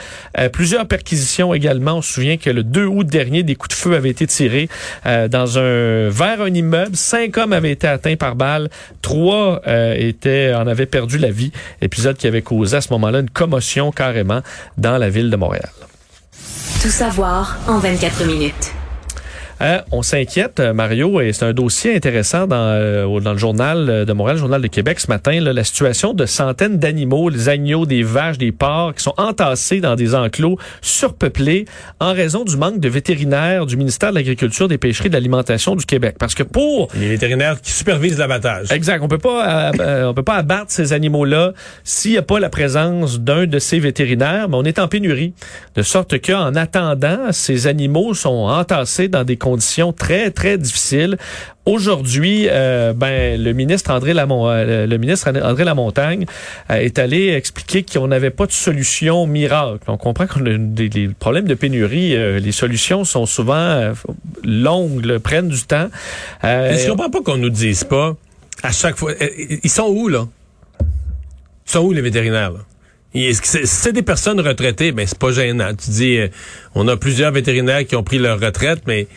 Plusieurs 0.52 0.86
perquisitions 0.86 1.54
également. 1.54 1.96
On 1.96 2.02
se 2.02 2.12
souvient 2.12 2.36
que 2.36 2.50
le 2.50 2.62
2 2.62 2.84
août 2.84 3.06
dernier, 3.06 3.42
des 3.42 3.54
coups 3.54 3.76
de 3.76 3.80
feu 3.80 3.94
avaient 3.94 4.10
été 4.10 4.26
tirés 4.26 4.68
euh, 5.06 5.28
dans 5.28 5.58
un 5.58 5.69
vers 6.10 6.40
un 6.42 6.52
immeuble. 6.52 6.96
Cinq 6.96 7.36
hommes 7.38 7.52
avaient 7.52 7.72
été 7.72 7.86
atteints 7.86 8.16
par 8.16 8.36
balle. 8.36 8.68
Trois 9.02 9.62
euh, 9.66 9.94
étaient 9.96 10.52
en 10.54 10.66
avaient 10.66 10.86
perdu 10.86 11.18
la 11.18 11.30
vie. 11.30 11.52
Épisode 11.80 12.16
qui 12.16 12.26
avait 12.26 12.42
causé 12.42 12.76
à 12.76 12.80
ce 12.80 12.92
moment-là 12.92 13.20
une 13.20 13.30
commotion 13.30 13.92
carrément 13.92 14.40
dans 14.78 14.98
la 14.98 15.10
ville 15.10 15.30
de 15.30 15.36
Montréal. 15.36 15.70
Tout 16.82 16.88
savoir 16.88 17.58
en 17.68 17.78
24 17.78 18.24
minutes. 18.24 18.72
Euh, 19.62 19.80
on 19.92 20.02
s'inquiète, 20.02 20.58
euh, 20.58 20.72
Mario, 20.72 21.20
et 21.20 21.32
c'est 21.34 21.44
un 21.44 21.52
dossier 21.52 21.94
intéressant 21.94 22.46
dans, 22.46 22.56
euh, 22.56 23.20
dans 23.20 23.32
le 23.32 23.38
journal 23.38 24.06
de 24.06 24.12
Montréal, 24.14 24.36
le 24.36 24.40
journal 24.40 24.62
de 24.62 24.66
Québec 24.68 25.00
ce 25.00 25.08
matin, 25.08 25.38
là, 25.38 25.52
la 25.52 25.64
situation 25.64 26.14
de 26.14 26.24
centaines 26.24 26.78
d'animaux, 26.78 27.28
les 27.28 27.50
agneaux, 27.50 27.84
des 27.84 28.02
vaches, 28.02 28.38
des 28.38 28.52
porcs, 28.52 28.94
qui 28.94 29.02
sont 29.02 29.12
entassés 29.18 29.80
dans 29.80 29.96
des 29.96 30.14
enclos 30.14 30.56
surpeuplés 30.80 31.66
en 32.00 32.14
raison 32.14 32.44
du 32.44 32.56
manque 32.56 32.80
de 32.80 32.88
vétérinaires 32.88 33.66
du 33.66 33.76
ministère 33.76 34.10
de 34.10 34.14
l'Agriculture, 34.14 34.66
des 34.66 34.78
Pêcheries 34.78 35.06
et 35.06 35.10
de 35.10 35.14
l'Alimentation 35.14 35.76
du 35.76 35.84
Québec. 35.84 36.16
Parce 36.18 36.34
que 36.34 36.42
pour 36.42 36.88
Les 36.94 37.08
vétérinaires 37.08 37.60
qui 37.60 37.72
supervisent 37.72 38.18
l'abattage. 38.18 38.72
Exact. 38.72 39.02
On 39.02 39.08
peut 39.08 39.18
pas, 39.18 39.68
euh, 39.68 39.72
euh, 39.80 40.04
on 40.06 40.14
peut 40.14 40.22
pas 40.22 40.36
abattre 40.36 40.68
ces 40.68 40.94
animaux-là 40.94 41.52
s'il 41.84 42.12
n'y 42.12 42.18
a 42.18 42.22
pas 42.22 42.40
la 42.40 42.48
présence 42.48 43.20
d'un 43.20 43.46
de 43.46 43.58
ces 43.58 43.78
vétérinaires. 43.78 44.48
Mais 44.48 44.56
on 44.56 44.64
est 44.64 44.78
en 44.78 44.88
pénurie, 44.88 45.34
de 45.74 45.82
sorte 45.82 46.18
qu'en 46.20 46.54
attendant, 46.54 47.30
ces 47.32 47.66
animaux 47.66 48.14
sont 48.14 48.48
entassés 48.48 49.08
dans 49.08 49.24
des 49.24 49.36
conditions 49.36 49.49
très 49.96 50.30
très 50.30 50.58
difficiles. 50.58 51.16
Aujourd'hui, 51.66 52.46
euh, 52.48 52.92
ben 52.94 53.40
le 53.40 53.52
ministre 53.52 53.92
André 53.92 54.14
Lamont, 54.14 54.48
euh, 54.48 54.86
Lamontagne 54.86 56.24
euh, 56.70 56.76
est 56.76 56.98
allé 56.98 57.28
expliquer 57.28 57.84
qu'on 57.84 58.08
n'avait 58.08 58.30
pas 58.30 58.46
de 58.46 58.52
solution 58.52 59.26
miracle. 59.26 59.84
On 59.86 59.98
comprend 59.98 60.26
qu'on 60.26 60.44
a 60.46 60.56
des, 60.58 61.10
problèmes 61.18 61.46
de 61.46 61.54
pénurie. 61.54 62.16
les 62.40 62.52
solutions 62.52 63.04
sont 63.04 63.26
souvent 63.26 63.92
longues, 64.42 65.18
prennent 65.18 65.48
du 65.48 65.62
temps. 65.62 65.90
Mais 66.42 66.78
je 66.78 66.88
comprends 66.88 67.10
pas 67.10 67.20
qu'on 67.20 67.36
nous 67.36 67.50
dise 67.50 67.84
pas 67.84 68.16
à 68.62 68.72
chaque 68.72 68.96
fois. 68.96 69.12
Ils 69.62 69.70
sont 69.70 69.88
où, 69.88 70.08
là? 70.08 70.26
Ils 70.80 71.70
sont 71.70 71.80
où, 71.80 71.92
les 71.92 72.02
vétérinaires, 72.02 72.52
là? 72.52 72.60
C'est 73.42 73.92
des 73.92 74.02
personnes 74.02 74.40
retraitées? 74.40 74.92
Ben, 74.92 75.06
c'est 75.06 75.18
pas 75.18 75.32
gênant. 75.32 75.72
Tu 75.74 75.90
dis, 75.90 76.18
on 76.74 76.88
a 76.88 76.96
plusieurs 76.96 77.32
vétérinaires 77.32 77.86
qui 77.86 77.96
ont 77.96 78.04
pris 78.04 78.18
leur 78.18 78.40
retraite, 78.40 78.82
mais 78.86 79.08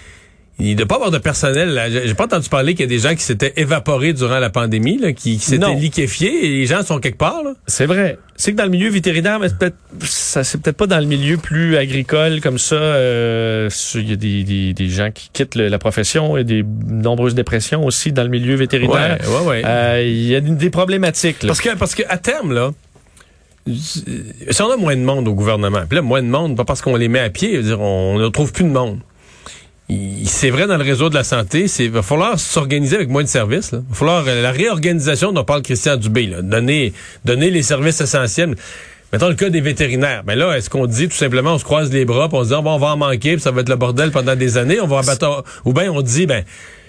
il 0.60 0.70
ne 0.72 0.76
doit 0.76 0.86
pas 0.88 0.96
avoir 0.96 1.10
de 1.12 1.18
personnel. 1.18 1.82
J'ai 2.06 2.14
pas 2.14 2.26
entendu 2.26 2.48
parler 2.48 2.74
qu'il 2.76 2.82
y 2.82 2.84
a 2.84 2.88
des 2.88 3.00
gens 3.00 3.16
qui 3.16 3.24
s'étaient 3.24 3.54
évaporés 3.58 4.14
durant 4.14 4.38
la 4.40 4.50
pandémie, 4.52 4.98
là, 5.00 5.12
qui, 5.12 5.38
qui 5.38 5.40
s'étaient 5.40 5.66
liquéfiés, 5.74 6.46
et 6.46 6.50
les 6.50 6.66
gens 6.68 6.84
sont 6.84 7.00
quelque 7.00 7.18
part. 7.18 7.42
C'est 7.66 7.88
vrai. 7.88 8.18
C'est 8.36 8.52
que 8.52 8.58
dans 8.58 8.64
le 8.66 8.70
milieu 8.70 8.90
vétérinaire, 8.90 9.40
mais 9.40 9.50
c'est 9.50 9.58
peut-être 9.58 9.76
ça 10.02 10.44
c'est 10.44 10.62
peut-être 10.62 10.78
pas 10.78 10.88
dans 10.88 11.00
le 11.00 11.06
milieu 11.06 11.38
plus 11.38 11.76
agricole 11.78 12.40
comme 12.42 12.58
ça. 12.60 12.76
euh, 12.76 13.70
Il 13.96 14.10
y 14.10 14.14
a 14.14 14.16
des, 14.16 14.44
des, 14.44 14.74
des 14.74 14.90
gens 14.90 15.10
qui 15.12 15.30
quittent 15.34 15.56
le- 15.56 15.68
la 15.70 15.80
profession 15.80 16.38
et 16.38 16.44
des 16.44 16.64
nombreuses 16.88 17.36
dépressions 17.36 17.84
aussi 17.86 18.12
dans 18.12 18.24
le 18.24 18.30
milieu 18.30 18.56
vétérinaire. 18.56 19.18
Ouais, 19.28 19.36
ouais, 19.36 19.46
ouais. 19.48 19.62
Euh, 19.66 20.04
Il 20.06 20.28
y 20.28 20.36
a 20.36 20.40
des 20.42 20.52
des 20.52 20.70
problématiques. 20.70 21.44
là. 21.44 21.48
Parce 21.48 21.62
que, 21.62 21.76
parce 21.76 21.96
que 21.96 22.04
à 22.10 22.18
terme, 22.18 22.54
là, 22.54 22.72
si 23.72 24.62
on 24.62 24.70
a 24.72 24.78
moins 24.78 24.96
de 24.96 25.02
monde 25.02 25.28
au 25.28 25.34
gouvernement, 25.34 25.84
puis 25.88 25.96
là, 25.96 26.02
moins 26.02 26.22
de 26.22 26.28
monde, 26.28 26.58
pas 26.58 26.66
parce 26.66 26.82
qu'on 26.82 26.96
les 26.96 27.08
met 27.08 27.20
à 27.20 27.30
pied, 27.30 27.52
je 27.54 27.58
veux 27.58 27.64
dire, 27.64 27.82
on 27.82 28.20
ne 28.20 28.28
trouve 28.30 28.52
plus 28.52 28.66
de 28.66 28.70
monde. 28.70 29.00
Il- 29.94 30.28
C'est 30.28 30.50
vrai 30.50 30.68
dans 30.68 30.78
le 30.78 30.84
réseau 30.84 31.10
de 31.10 31.16
la 31.16 31.24
santé, 31.24 31.68
c'est 31.68 31.88
va 31.88 32.02
falloir 32.02 32.40
s'organiser 32.40 32.96
avec 32.96 33.10
moins 33.10 33.24
de 33.24 33.28
services. 33.28 33.72
Là. 33.72 33.80
Va 33.90 33.96
falloir 33.96 34.24
euh, 34.28 34.42
la 34.42 34.52
réorganisation 34.52 35.32
dont 35.32 35.44
parle 35.44 35.62
Christian 35.62 35.98
Dubé, 35.98 36.28
donner 36.42 36.94
donner 37.26 37.50
les 37.50 37.62
services 37.64 38.02
essentiels. 38.02 38.56
Mettons 39.12 39.28
le 39.30 39.36
cas 39.36 39.50
des 39.50 39.62
vétérinaires. 39.62 40.24
Mais 40.26 40.36
là, 40.36 40.56
est-ce 40.58 40.70
qu'on 40.70 40.88
dit 40.88 41.08
tout 41.08 41.16
simplement 41.16 41.54
on 41.54 41.60
se 41.60 41.64
croise 41.64 41.92
les 41.94 42.04
bras, 42.06 42.30
puis 42.30 42.38
on 42.40 42.44
se 42.44 42.50
dit 42.50 42.56
Ah, 42.56 42.62
on 42.66 42.78
va 42.78 42.88
en 42.88 42.98
manquer, 42.98 43.34
puis 43.34 43.42
ça 43.42 43.52
va 43.52 43.62
être 43.62 43.70
le 43.70 43.76
bordel 43.76 44.12
pendant 44.12 44.36
des 44.36 44.58
années, 44.58 44.80
on 44.82 44.88
va 44.88 45.00
abattre 45.00 45.44
ou 45.66 45.74
bien 45.74 45.92
on 45.92 46.02
dit 46.02 46.26
ben 46.26 46.44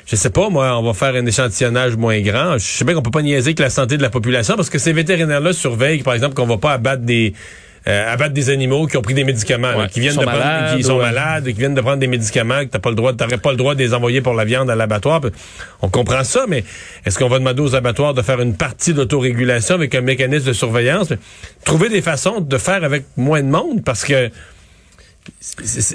je 0.06 0.16
sais 0.16 0.28
pas, 0.28 0.50
moi, 0.50 0.78
on 0.78 0.82
va 0.82 0.92
faire 0.92 1.14
un 1.14 1.24
échantillonnage 1.24 1.96
moins 1.96 2.20
grand. 2.20 2.58
Je 2.58 2.64
sais 2.64 2.84
bien 2.84 2.94
qu'on 2.94 3.00
peut 3.00 3.10
pas 3.10 3.22
niaiser 3.22 3.48
avec 3.48 3.58
la 3.58 3.70
santé 3.70 3.96
de 3.96 4.02
la 4.02 4.10
population 4.10 4.54
parce 4.54 4.68
que 4.68 4.78
ces 4.78 4.92
vétérinaires-là 4.92 5.54
surveillent, 5.54 6.02
par 6.02 6.12
exemple, 6.12 6.34
qu'on 6.34 6.46
va 6.46 6.58
pas 6.58 6.72
abattre 6.72 7.02
des 7.04 7.32
euh, 7.86 8.12
abattre 8.12 8.32
des 8.32 8.48
animaux 8.50 8.86
qui 8.86 8.96
ont 8.96 9.02
pris 9.02 9.14
des 9.14 9.24
médicaments, 9.24 9.72
là, 9.72 9.88
qui 9.88 10.00
viennent 10.00 10.12
qui 10.14 10.18
de 10.20 10.24
prendre- 10.24 10.38
malades, 10.38 10.76
qui 10.76 10.84
sont 10.84 10.96
ouais. 10.96 11.02
malades, 11.02 11.44
qui 11.44 11.52
viennent 11.52 11.74
de 11.74 11.80
prendre 11.80 11.98
des 11.98 12.06
médicaments, 12.06 12.60
que 12.60 12.70
t'as 12.70 12.78
pas 12.78 12.88
le 12.90 12.96
droit, 12.96 13.12
t'aurais 13.12 13.38
pas 13.38 13.50
le 13.50 13.56
droit 13.58 13.74
de 13.74 13.80
les 13.80 13.92
envoyer 13.92 14.20
pour 14.22 14.34
la 14.34 14.44
viande 14.44 14.70
à 14.70 14.74
l'abattoir. 14.74 15.20
On 15.82 15.88
comprend 15.88 16.24
ça, 16.24 16.46
mais 16.48 16.64
est-ce 17.04 17.18
qu'on 17.18 17.28
va 17.28 17.38
demander 17.38 17.60
aux 17.60 17.74
abattoirs 17.74 18.14
de 18.14 18.22
faire 18.22 18.40
une 18.40 18.56
partie 18.56 18.94
d'autorégulation 18.94 19.74
avec 19.74 19.94
un 19.94 20.00
mécanisme 20.00 20.46
de 20.46 20.52
surveillance? 20.52 21.12
Trouver 21.64 21.88
des 21.88 22.02
façons 22.02 22.40
de 22.40 22.58
faire 22.58 22.84
avec 22.84 23.04
moins 23.16 23.42
de 23.42 23.48
monde 23.48 23.84
parce 23.84 24.04
que 24.04 24.30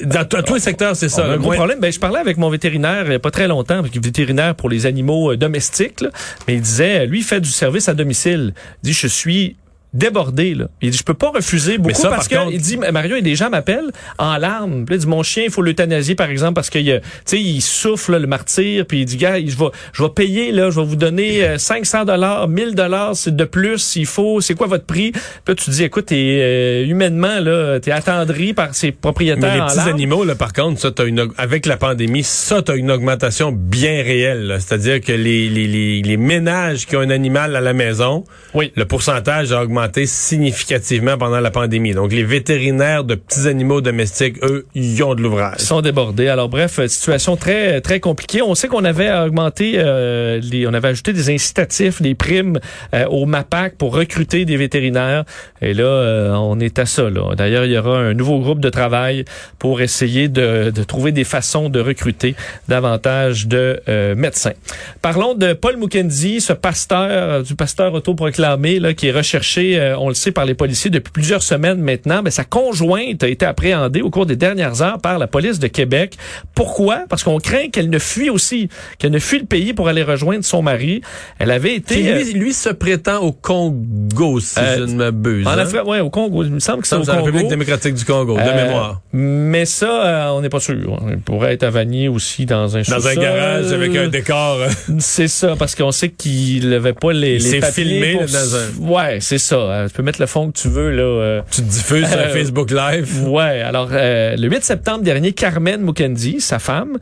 dans 0.06 0.26
tous 0.26 0.56
les 0.56 0.60
secteurs, 0.60 0.96
c'est 0.96 1.10
ça. 1.10 1.26
Un 1.26 1.38
gros 1.38 1.54
problème. 1.54 1.80
Ben, 1.80 1.92
je 1.92 2.00
parlais 2.00 2.20
avec 2.20 2.38
mon 2.38 2.50
vétérinaire 2.50 3.04
il 3.04 3.10
n'y 3.10 3.16
a 3.16 3.20
pas 3.20 3.32
très 3.32 3.48
longtemps, 3.48 3.80
avec 3.80 3.94
vétérinaire 4.04 4.56
pour 4.56 4.70
les 4.70 4.86
animaux 4.86 5.32
euh, 5.32 5.38
domestiques, 5.38 6.02
là, 6.02 6.10
mais 6.48 6.56
il 6.56 6.62
disait, 6.62 7.06
lui, 7.06 7.20
il 7.20 7.24
fait 7.24 7.42
du 7.42 7.50
service 7.50 7.90
à 7.90 7.94
domicile. 7.94 8.54
Il 8.84 8.88
dit, 8.88 8.94
je 8.94 9.08
suis 9.08 9.56
débordé 9.94 10.54
là. 10.56 10.68
Il 10.82 10.92
dit 10.92 10.98
je 10.98 11.04
peux 11.04 11.14
pas 11.14 11.32
refuser 11.32 11.78
beaucoup 11.78 12.00
ça, 12.00 12.10
parce 12.10 12.28
que 12.28 12.36
contre- 12.36 12.52
il 12.54 12.62
dit 12.62 12.78
Mario 12.78 13.16
et 13.16 13.22
des 13.22 13.36
gens 13.36 13.50
m'appellent 13.50 13.92
en 14.18 14.38
larmes. 14.38 14.86
Puis 14.86 14.96
il 14.96 15.00
dit 15.00 15.08
mon 15.08 15.24
chien 15.24 15.44
il 15.46 15.52
faut 15.52 15.62
l'euthanasier 15.62 16.16
par 16.16 16.30
exemple 16.30 16.54
parce 16.54 16.70
qu'il 16.70 16.86
tu 16.86 17.02
sais 17.26 17.40
il 17.42 17.62
souffle 17.62 18.12
là, 18.14 18.20
le 18.20 18.28
martyr 18.28 18.86
puis 18.86 19.02
il 19.02 19.06
dit 19.06 19.18
gars 19.18 19.40
je 19.40 19.56
vais 19.58 19.66
je 19.94 20.04
vais 20.04 20.10
payer 20.10 20.52
là, 20.52 20.70
je 20.70 20.80
vais 20.80 20.86
vous 20.86 20.96
donner 20.96 21.44
euh, 21.44 21.58
500 21.58 22.06
dollars, 22.06 22.48
1000 22.48 22.76
dollars 22.76 23.16
c'est 23.16 23.36
de 23.36 23.44
plus 23.46 23.80
s'il 23.80 24.06
faut, 24.06 24.42
c'est 24.42 24.54
quoi 24.54 24.68
votre 24.68 24.86
prix? 24.86 25.12
Puis 25.12 25.22
là 25.48 25.56
tu 25.56 25.70
dis 25.72 25.84
écoute 25.84 26.06
t'es 26.08 26.40
euh, 26.42 26.86
humainement 26.86 27.40
là, 27.40 27.80
t'es 27.80 27.92
attendri 27.92 28.54
par 28.54 28.76
ces 28.76 28.92
propriétaires 28.92 29.42
Mais 29.50 29.56
les 29.56 29.62
en 29.62 29.68
petits 29.68 29.78
larmes. 29.78 29.90
animaux, 29.90 30.24
là, 30.24 30.36
par 30.36 30.54
contre, 30.54 30.80
ça, 30.80 30.92
t'as 30.92 31.06
une, 31.06 31.30
avec 31.38 31.66
la 31.66 31.78
pandémie, 31.78 32.24
ça, 32.24 32.62
t'as 32.62 32.76
une 32.76 32.92
augmentation 32.92 33.52
bien 33.52 34.04
réelle. 34.04 34.58
C'est-à-dire 34.60 35.02
que 35.02 35.12
les, 35.12 35.50
les, 35.50 35.68
les, 35.68 36.02
les 36.02 36.18
ménages 36.18 36.86
qui 36.86 36.96
ont 36.96 37.00
un 37.02 37.10
animal 37.10 37.56
à 37.56 37.62
la 37.62 37.74
maison, 37.74 38.24
Oui. 38.54 38.72
le 38.76 38.86
pourcentage 38.86 39.52
a 39.52 39.62
augmenté 39.64 39.79
significativement 40.06 41.18
pendant 41.18 41.40
la 41.40 41.52
pandémie. 41.52 41.94
Donc, 41.94 42.12
les 42.12 42.24
vétérinaires 42.24 43.04
de 43.04 43.16
petits 43.16 43.48
animaux 43.48 43.82
domestiques, 43.82 44.44
eux, 44.44 44.66
ils 44.76 45.04
ont 45.04 45.16
de 45.16 45.22
l'ouvrage. 45.22 45.60
Sont 45.60 45.82
débordés. 45.82 46.28
Alors 46.28 46.50
bref, 46.50 46.80
euh, 46.80 46.88
situation 46.88 47.36
très 47.36 47.82
très 47.82 48.00
compliquée. 48.00 48.42
On 48.42 48.56
sait 48.56 48.68
qu'on 48.68 48.86
avait 48.86 49.12
augmenté, 49.12 49.74
euh, 49.78 50.42
on 50.68 50.74
avait 50.74 50.90
ajouté 50.90 51.14
des 51.14 51.30
incitatifs, 51.30 52.02
des 52.02 52.16
primes 52.16 52.60
euh, 52.94 53.06
au 53.08 53.26
MAPAC 53.26 53.76
pour 53.76 53.94
recruter 53.94 54.46
des 54.46 54.58
vétérinaires. 54.58 55.26
Et 55.62 55.74
là, 55.74 56.38
on 56.40 56.60
est 56.60 56.80
à 56.80 56.86
ça. 56.86 57.04
D'ailleurs, 57.36 57.66
il 57.66 57.72
y 57.72 57.78
aura 57.78 58.00
un 58.00 58.14
nouveau 58.14 58.40
groupe 58.40 58.60
de 58.60 58.70
travail 58.70 59.26
pour 59.58 59.82
essayer 59.82 60.28
de, 60.28 60.72
trouver 60.88 61.12
des 61.12 61.24
façons 61.24 61.70
de 61.70 61.80
recruter 61.80 62.36
davantage 62.68 63.48
de 63.48 63.82
médecins. 64.16 64.54
Parlons 65.02 65.34
de 65.34 65.54
Paul 65.54 65.78
Mukendi, 65.78 66.42
ce 66.42 66.54
pasteur, 66.54 67.44
du 67.44 67.56
pasteur 67.56 67.94
autoproclamé 67.94 68.80
là, 68.80 68.94
qui 68.94 69.08
est 69.08 69.12
recherché, 69.12 69.69
euh, 69.78 69.98
on 69.98 70.08
le 70.10 70.16
sait, 70.16 70.32
par 70.32 70.46
les 70.46 70.54
policiers 70.54 70.90
depuis 70.90 71.12
plusieurs 71.12 71.44
semaines 71.44 71.82
maintenant. 71.82 72.22
Mais 72.24 72.32
sa 72.32 72.44
conjointe 72.44 73.24
a 73.24 73.28
été 73.28 73.46
appréhendée 73.46 74.02
au 74.02 74.10
cours 74.10 74.26
des 74.26 74.36
dernières 74.36 74.82
heures 74.82 75.00
par 75.00 75.20
la 75.20 75.28
police 75.28 75.60
de 75.60 75.68
Québec. 75.68 76.16
Pourquoi? 76.56 77.04
Parce 77.10 77.24
qu'on 77.24 77.40
craint 77.40 77.70
qu'elle 77.72 77.90
ne 77.90 78.00
fuit 78.00 78.30
aussi, 78.30 78.70
qu'elle 78.98 79.12
ne 79.12 79.20
fuit 79.20 79.40
le 79.40 79.46
pays 79.46 79.74
pour 79.74 79.88
aller 79.88 80.04
rejoindre 80.04 80.44
son 80.44 80.62
mari. 80.62 81.02
Elle 81.40 81.52
avait 81.52 81.76
été... 81.76 81.96
Qui, 82.02 82.10
euh, 82.10 82.16
lui, 82.24 82.34
lui 82.34 82.54
se 82.54 82.70
prétend 82.70 83.20
au 83.22 83.32
Congo, 83.32 84.40
si 84.40 84.60
Euh, 84.60 84.78
je 84.80 84.84
ne 84.84 84.94
m'abuse. 84.96 85.46
en 85.48 85.52
hein? 85.52 85.58
Afrique, 85.58 85.86
ouais, 85.86 86.00
au 86.00 86.10
Congo. 86.10 86.44
Il 86.44 86.52
me 86.52 86.60
semble 86.60 86.82
que 86.82 86.88
c'est 86.88 86.96
au 86.96 87.00
Congo. 87.04 87.12
République 87.26 87.48
démocratique 87.48 87.94
du 87.96 88.06
Congo, 88.06 88.36
de 88.36 88.42
Euh, 88.42 88.66
mémoire. 88.66 89.02
Mais 89.14 89.66
ça, 89.66 90.34
on 90.34 90.42
n'est 90.42 90.50
pas 90.50 90.60
sûr. 90.60 90.76
Il 91.10 91.18
pourrait 91.20 91.54
être 91.54 91.64
à 91.64 91.70
Vanier 91.70 92.08
aussi 92.08 92.46
dans 92.46 92.76
un 92.78 92.82
Dans 92.82 93.08
un 93.08 93.16
garage 93.16 93.72
avec 93.72 93.96
un 93.96 94.08
décor. 94.08 94.58
C'est 95.00 95.28
ça, 95.28 95.56
parce 95.58 95.76
qu'on 95.76 95.92
sait 95.92 96.10
qu'il 96.10 96.70
n'avait 96.70 96.94
pas 96.94 97.12
les, 97.14 97.28
Il 97.30 97.34
les 97.34 97.40
s'est 97.40 97.60
papiers 97.60 97.84
filmé, 97.84 98.12
pour 98.14 98.22
dans 98.22 98.28
s- 98.28 98.72
Ouais, 98.80 99.18
c'est 99.22 99.38
ça. 99.38 99.59
Euh, 99.70 99.88
tu 99.88 99.94
peux 99.94 100.04
mettre 100.04 100.20
le 100.22 100.28
fond 100.28 100.52
que 100.52 100.58
tu 100.60 100.68
veux. 100.70 100.92
là. 100.92 101.02
euh. 101.04 101.42
Tu 101.52 101.62
te 101.62 101.68
diffuses 101.70 102.08
sur 102.10 102.18
Euh, 102.20 102.30
Facebook 102.30 102.72
Live. 102.72 103.28
Ouais, 103.28 103.62
alors 103.62 103.90
euh, 103.92 104.36
le 104.38 104.48
8 104.50 104.64
septembre 104.64 105.04
dernier, 105.04 105.32
Carmen 105.34 105.82
Mukendi, 105.82 106.40
sa 106.40 106.60
femme, 106.60 106.98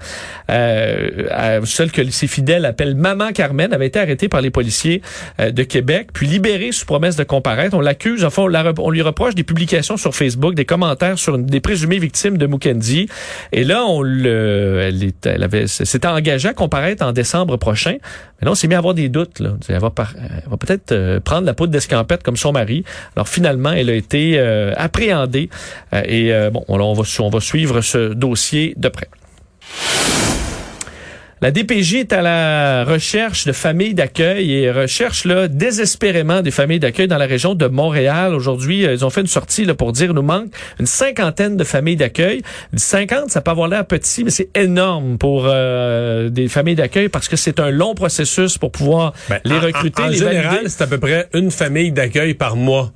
celle 1.66 1.92
que 1.92 2.10
ses 2.10 2.28
fidèles 2.28 2.66
appellent 2.66 2.96
Maman 2.96 3.32
Carmen, 3.34 3.74
avait 3.74 3.88
été 3.88 4.00
arrêtée 4.00 4.30
par 4.30 4.42
les 4.42 4.50
policiers 4.50 5.02
de 5.40 5.64
Québec, 5.64 6.10
puis 6.14 6.28
libérée 6.28 6.72
sous 6.72 6.86
promesse 6.86 7.16
de 7.16 7.24
comparaître. 7.24 7.76
On 7.76 7.82
l'accuse, 7.82 8.24
enfin, 8.26 8.44
on, 8.44 8.48
la 8.48 8.74
on 8.80 8.90
lui 8.90 9.02
reproche 9.02 9.36
des 9.36 9.44
publications 9.44 9.98
sur 9.98 10.16
Facebook, 10.16 10.56
des 10.56 10.66
commentaires 10.66 11.18
sur 11.18 11.36
une, 11.36 11.46
des 11.46 11.60
présumées 11.60 12.00
victimes 12.00 12.38
de 12.38 12.48
Mukendi. 12.48 13.08
Et 13.52 13.64
là, 13.64 13.86
on 13.86 14.02
le, 14.02 14.82
elle, 14.82 15.04
est- 15.04 15.26
elle 15.26 15.44
avait, 15.44 15.68
s'était 15.68 16.08
engagée 16.08 16.50
à 16.50 16.54
comparaître 16.54 17.04
en 17.06 17.12
décembre 17.12 17.58
prochain. 17.58 17.96
Mais 18.40 18.46
là, 18.46 18.52
on 18.52 18.56
s'est 18.56 18.68
mis 18.68 18.76
à 18.76 18.78
avoir 18.80 18.94
des 18.94 19.10
doutes. 19.10 19.40
Là. 19.40 19.52
Elle 19.68 19.80
va, 19.80 19.92
va 19.98 20.58
peut-être 20.58 21.20
prendre 21.20 21.46
la 21.46 21.54
poudre 21.54 21.72
d'escampette 21.72 22.24
comme 22.24 22.38
son 22.38 22.47
mari. 22.52 22.84
Alors 23.16 23.28
finalement, 23.28 23.72
elle 23.72 23.90
a 23.90 23.94
été 23.96 24.34
euh, 24.38 24.74
appréhendée. 24.78 25.50
Euh, 25.94 26.02
et 26.06 26.34
euh, 26.34 26.50
bon, 26.50 26.64
on, 26.68 26.80
on 26.80 26.94
va, 26.94 27.04
su- 27.04 27.22
on 27.22 27.30
va 27.30 27.40
suivre 27.40 27.82
ce 27.82 28.14
dossier 28.14 28.74
de 28.78 28.90
près. 28.90 29.08
La 31.40 31.52
DPJ 31.52 31.98
est 31.98 32.14
à 32.14 32.24
la 32.24 32.84
recherche 32.84 33.46
de 33.46 33.52
familles 33.52 33.94
d'accueil 33.94 34.54
et 34.54 34.72
recherche 34.72 35.24
là, 35.24 35.48
désespérément 35.48 36.42
des 36.42 36.50
familles 36.50 36.80
d'accueil 36.80 37.08
dans 37.08 37.20
la 37.20 37.28
région 37.28 37.54
de 37.54 37.68
Montréal. 37.68 38.34
Aujourd'hui, 38.34 38.88
euh, 38.88 38.94
ils 38.96 39.06
ont 39.06 39.12
fait 39.12 39.22
une 39.22 39.28
sortie 39.28 39.64
là, 39.64 39.76
pour 39.76 39.92
dire 39.92 40.16
nous 40.16 40.24
manque 40.24 40.48
une 40.80 40.88
cinquantaine 40.88 41.56
de 41.56 41.64
familles 41.64 41.96
d'accueil. 41.96 42.42
50, 42.76 43.30
ça 43.30 43.42
peut 43.42 43.52
avoir 43.52 43.68
l'air 43.68 43.86
petit, 43.86 44.24
mais 44.24 44.32
c'est 44.32 44.50
énorme 44.58 45.20
pour 45.20 45.44
euh, 45.46 46.30
des 46.30 46.48
familles 46.48 46.74
d'accueil 46.74 47.08
parce 47.08 47.28
que 47.28 47.36
c'est 47.36 47.60
un 47.60 47.70
long 47.70 47.94
processus 47.94 48.58
pour 48.58 48.72
pouvoir 48.72 49.14
Ben, 49.30 49.40
les 49.46 49.60
recruter, 49.60 50.02
En, 50.02 50.06
en 50.06 50.10
les 50.10 50.18
général, 50.18 50.62
c'est 50.66 50.82
à 50.82 50.88
peu 50.88 50.98
près 50.98 51.30
une 51.36 51.52
famille 51.52 51.92
d'accueil 51.92 52.34
par 52.34 52.56
mois 52.56 52.92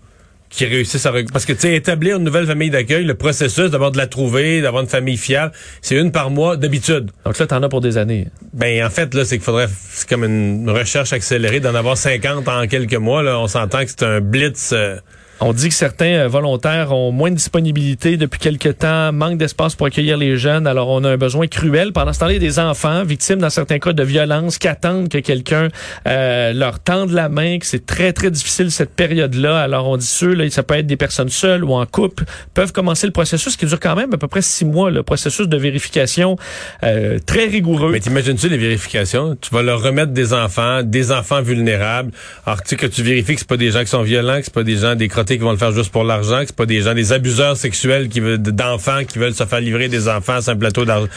qui 0.52 0.66
réussissent 0.66 1.06
à 1.06 1.14
parce 1.32 1.46
que 1.46 1.54
tu 1.54 1.62
sais 1.62 1.76
établir 1.76 2.18
une 2.18 2.24
nouvelle 2.24 2.46
famille 2.46 2.70
d'accueil, 2.70 3.06
le 3.06 3.16
processus 3.16 3.72
d'abord 3.72 3.92
de 3.92 3.98
la 3.98 4.08
trouver, 4.08 4.62
d'avoir 4.62 4.84
une 4.84 4.90
famille 4.90 5.18
fiable, 5.18 5.54
c'est 5.82 5.96
une 5.96 6.12
par 6.12 6.30
mois 6.30 6.58
d'habitude. 6.58 7.10
Donc 7.26 7.40
là, 7.40 7.48
t'en 7.48 7.64
as 7.64 7.70
pour 7.70 7.82
des 7.82 7.98
années. 7.98 8.28
Ben 8.54 8.86
en 8.86 8.90
fait 8.90 9.14
là, 9.14 9.24
c'est 9.24 9.38
qu'il 9.38 9.46
faudrait 9.46 9.70
c'est 9.92 10.08
comme 10.08 10.26
une 10.26 10.70
recherche 10.70 11.14
accélérée 11.14 11.62
d'en 11.62 11.74
avoir 11.74 11.98
50 11.98 12.48
en 12.48 12.68
quelques 12.68 12.96
mois 12.96 13.24
là, 13.24 13.40
on 13.40 13.48
s'entend 13.48 13.84
que 13.84 13.90
c'est 13.90 14.04
un 14.04 14.20
blitz 14.20 14.72
euh, 14.74 14.98
On 15.44 15.54
dit 15.54 15.70
que 15.70 15.74
certains 15.76 16.14
euh, 16.14 16.28
volontaires 16.28 16.92
ont 16.92 17.12
moins 17.12 17.32
de 17.32 17.36
disponibilité 17.36 18.16
depuis 18.16 18.40
quelque 18.40 18.70
temps, 18.70 19.12
manque 19.12 19.40
d'espace 19.40 19.74
pour 19.74 19.88
accueillir 19.88 20.16
les 20.16 20.38
jeunes, 20.38 20.68
alors 20.68 20.90
on 20.90 21.04
a 21.04 21.10
un 21.10 21.18
besoin 21.18 21.48
cruel. 21.48 21.94
Pendant 21.94 22.14
ce 22.14 22.20
temps-là, 22.20 22.34
il 22.34 22.36
y 22.36 22.46
a 22.46 22.48
des 22.48 22.60
enfants 22.60 23.04
victimes 23.04 23.40
dans 23.40 23.50
certains 23.50 23.80
cas 23.80 23.94
de 23.94 24.04
violence 24.04 24.60
qui 24.60 24.68
attendent 24.68 25.10
que 25.10 25.18
quelqu'un 25.18 25.70
euh, 26.08 26.54
leur 26.54 26.80
tende 26.80 27.10
la 27.10 27.28
main, 27.28 27.58
que 27.58 27.66
c'est 27.66 27.88
très 27.88 28.14
très 28.14 28.30
difficile 28.30 28.70
cette 28.70 28.92
période-là. 28.92 29.60
Alors 29.60 29.88
on 29.88 29.98
dit 29.98 30.06
ceux, 30.06 30.34
là, 30.34 30.48
ça 30.52 30.62
peut 30.62 30.76
être 30.76 30.86
des 30.86 30.96
personnes 30.96 31.30
seules 31.30 31.64
ou 31.64 31.74
en 31.74 31.88
couple, 31.88 32.26
peuvent 32.54 32.72
commencer 32.72 33.08
le 33.08 33.14
processus 33.14 33.58
qui 33.58 33.66
dure 33.66 33.80
quand 33.80 33.96
même 33.96 34.14
à 34.14 34.18
peu 34.18 34.28
près 34.28 34.44
six 34.44 34.66
mois, 34.66 34.92
le 34.92 35.02
processus 35.02 35.48
de 35.48 35.58
vérification 35.58 36.36
euh, 36.84 37.18
très 37.26 37.46
rigoureux. 37.46 37.92
Mais 37.92 38.00
t'imagines-tu 38.00 38.48
les 38.48 38.58
vérifications? 38.58 39.36
Tu 39.42 39.50
vas 39.52 39.64
leur 39.64 39.82
remettre 39.82 40.12
des 40.12 40.34
enfants, 40.34 40.84
des 40.84 41.12
enfants 41.12 41.42
vulnérables. 41.42 42.12
Alors, 42.46 42.62
tu 42.62 42.70
sais 42.70 42.76
que 42.76 42.86
tu 42.86 43.02
vérifies 43.02 43.34
que 43.34 43.40
c'est 43.40 43.50
pas 43.50 43.58
des 43.58 43.72
gens 43.72 43.80
qui 43.82 43.88
sont 43.88 44.04
violents, 44.04 44.38
que 44.38 44.46
c'est 44.46 44.54
pas 44.54 44.64
des 44.64 44.78
gens 44.78 44.94
des 44.94 45.08
qui 45.38 45.44
vont 45.44 45.52
le 45.52 45.58
faire 45.58 45.72
juste 45.72 45.92
pour 45.92 46.04
l'argent, 46.04 46.40
que 46.42 46.48
c'est 46.48 46.56
pas 46.56 46.66
des 46.66 46.82
gens, 46.82 46.94
des 46.94 47.12
abuseurs 47.14 47.58
sexuels 47.58 48.10
qui 48.10 48.20
veulent, 48.20 48.42
d'enfants 48.42 49.04
qui 49.06 49.20
veulent 49.20 49.34
se 49.34 49.46
faire 49.46 49.62
livrer 49.62 49.88
des 49.88 50.08
enfants 50.08 50.42
sur 50.42 50.54
un 50.54 50.58
plateau 50.58 50.86
d'argent. 50.86 51.08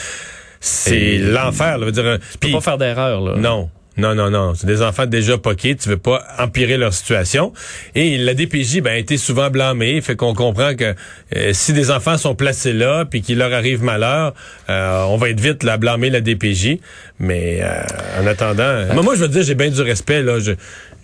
C'est 0.61 1.19
l'enfer, 1.19 1.79
là. 1.79 1.87
Veut 1.87 1.93
dire, 1.93 2.19
Tu 2.33 2.39
peux 2.39 2.53
pas 2.53 2.61
faire 2.61 2.79
d'erreur, 2.79 3.21
là. 3.21 3.37
non. 3.37 3.69
Non, 3.97 4.15
non, 4.15 4.29
non. 4.31 4.55
C'est 4.55 4.67
des 4.67 4.83
enfants 4.83 5.07
déjà 5.07 5.39
poqués. 5.39 5.77
Tu 5.77 5.89
veux 5.89 5.97
pas 5.97 6.25
empirer 6.39 6.77
leur 6.77 6.93
situation. 6.93 7.53
Et 7.95 8.19
la 8.19 8.35
DPJ 8.35 8.81
ben, 8.81 8.91
a 8.93 8.97
été 8.97 9.17
souvent 9.17 9.51
blâmée. 9.51 10.01
Fait 10.01 10.17
qu'on 10.17 10.35
comprend 10.35 10.75
que 10.75 10.95
euh, 11.37 11.51
si 11.53 11.73
des 11.73 11.91
enfants 11.93 12.19
sont 12.19 12.35
placés 12.35 12.73
là 12.73 13.05
puis 13.05 13.23
qu'il 13.23 13.39
leur 13.39 13.53
arrive 13.53 13.83
malheur, 13.85 14.35
euh, 14.69 15.03
on 15.09 15.17
va 15.17 15.31
être 15.31 15.41
vite 15.41 15.63
là, 15.63 15.77
blâmer 15.77 16.11
la 16.11 16.21
DPJ. 16.21 16.79
Mais 17.21 17.61
euh, 17.63 17.83
en 18.21 18.27
attendant... 18.27 18.63
euh, 18.65 18.93
moi, 19.03 19.15
je 19.15 19.21
veux 19.21 19.29
dire, 19.29 19.43
j'ai 19.45 19.55
bien 19.55 19.71
du 19.71 19.81
respect. 19.83 20.23
là. 20.23 20.39
Je- 20.41 20.55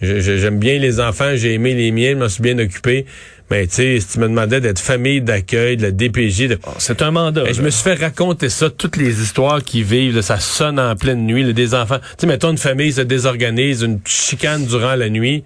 J'aime 0.03 0.59
bien 0.59 0.79
les 0.79 0.99
enfants. 0.99 1.33
J'ai 1.35 1.53
aimé 1.53 1.75
les 1.75 1.91
miens. 1.93 2.13
Je 2.13 2.17
m'en 2.17 2.29
suis 2.31 2.43
bien 2.43 2.59
occupé. 2.59 3.05
Mais 3.51 3.67
tu 3.67 3.75
sais, 3.75 3.99
si 4.01 4.07
tu 4.13 4.19
me 4.21 4.29
demandais 4.29 4.61
d'être 4.61 4.79
famille 4.79 5.21
d'accueil 5.21 5.77
de 5.77 5.83
la 5.83 5.91
DPJ... 5.91 6.47
De... 6.49 6.59
C'est 6.79 7.03
un 7.03 7.11
mandat. 7.11 7.43
Hey, 7.47 7.55
je 7.55 7.59
là. 7.61 7.67
me 7.67 7.71
suis 7.71 7.83
fait 7.83 7.95
raconter 7.95 8.49
ça, 8.49 8.71
toutes 8.71 8.97
les 8.97 9.21
histoires 9.23 9.63
qui 9.65 9.83
vivent, 9.83 10.15
là, 10.17 10.23
ça 10.23 10.39
sonne 10.39 10.79
en 10.79 10.95
pleine 10.95 11.27
nuit, 11.27 11.43
là, 11.43 11.53
des 11.53 11.75
enfants. 11.75 11.99
Tu 11.99 12.05
sais, 12.21 12.27
mettons 12.29 12.51
une 12.53 12.59
famille 12.59 12.93
se 12.93 13.01
désorganise, 13.01 13.83
une 13.83 13.99
chicane 14.05 14.67
durant 14.67 14.95
la 14.95 15.09
nuit. 15.09 15.43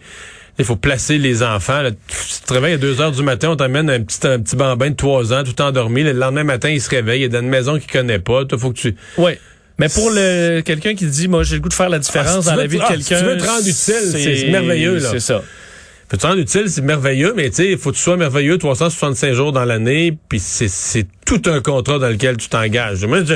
Il 0.58 0.64
faut 0.64 0.76
placer 0.76 1.18
les 1.18 1.42
enfants. 1.42 1.80
Là. 1.82 1.90
Tu 1.92 2.46
te 2.46 2.52
réveilles 2.52 2.74
à 2.74 2.78
2 2.78 3.00
heures 3.00 3.10
du 3.10 3.22
matin, 3.22 3.48
on 3.50 3.56
t'emmène 3.56 3.90
un 3.90 4.00
petit, 4.02 4.24
un 4.26 4.38
petit 4.38 4.54
bambin 4.54 4.90
de 4.90 4.94
3 4.96 5.32
ans, 5.32 5.42
tout 5.42 5.60
endormi. 5.62 6.02
Le 6.04 6.12
lendemain 6.12 6.44
matin, 6.44 6.68
il 6.68 6.80
se 6.80 6.90
réveille, 6.90 7.22
il 7.22 7.24
est 7.24 7.28
dans 7.28 7.40
une 7.40 7.48
maison 7.48 7.78
qu'il 7.78 7.90
connaît 7.90 8.20
pas. 8.20 8.44
Toi, 8.44 8.58
faut 8.58 8.70
que 8.70 8.78
tu... 8.78 8.94
Oui. 9.18 9.32
Mais 9.78 9.88
pour 9.88 10.10
le 10.10 10.60
quelqu'un 10.60 10.94
qui 10.94 11.06
dit, 11.06 11.26
moi, 11.26 11.42
j'ai 11.42 11.56
le 11.56 11.60
goût 11.60 11.68
de 11.68 11.74
faire 11.74 11.88
la 11.88 11.98
différence 11.98 12.36
Ah, 12.36 12.42
si 12.42 12.46
dans 12.48 12.54
veux 12.54 12.60
la 12.60 12.66
vie 12.68 12.76
de 12.78 12.82
ah, 12.84 12.88
quelqu'un. 12.90 13.16
si 13.16 13.22
tu 13.24 13.28
veux 13.28 13.36
te 13.38 13.44
rendre 13.44 13.60
utile, 13.62 13.74
c'est- 13.74 14.36
c'est 14.36 14.50
merveilleux, 14.50 14.98
là. 14.98 15.08
C'est 15.10 15.18
ça. 15.20 15.42
Faut 16.10 16.16
te 16.16 16.26
rendre 16.26 16.38
utile, 16.40 16.64
c'est 16.68 16.82
merveilleux, 16.82 17.32
mais 17.36 17.48
tu 17.50 17.56
sais, 17.56 17.70
il 17.72 17.78
faut 17.78 17.90
que 17.90 17.96
tu 17.96 18.02
sois 18.02 18.16
merveilleux 18.16 18.58
365 18.58 19.32
jours 19.32 19.52
dans 19.52 19.64
l'année, 19.64 20.16
puis 20.28 20.38
c'est, 20.38 20.68
c'est 20.68 21.06
tout 21.24 21.42
un 21.46 21.60
contrat 21.60 21.98
dans 21.98 22.08
lequel 22.08 22.36
tu 22.36 22.48
t'engages. 22.48 23.04
Moi, 23.06 23.20
je, 23.24 23.34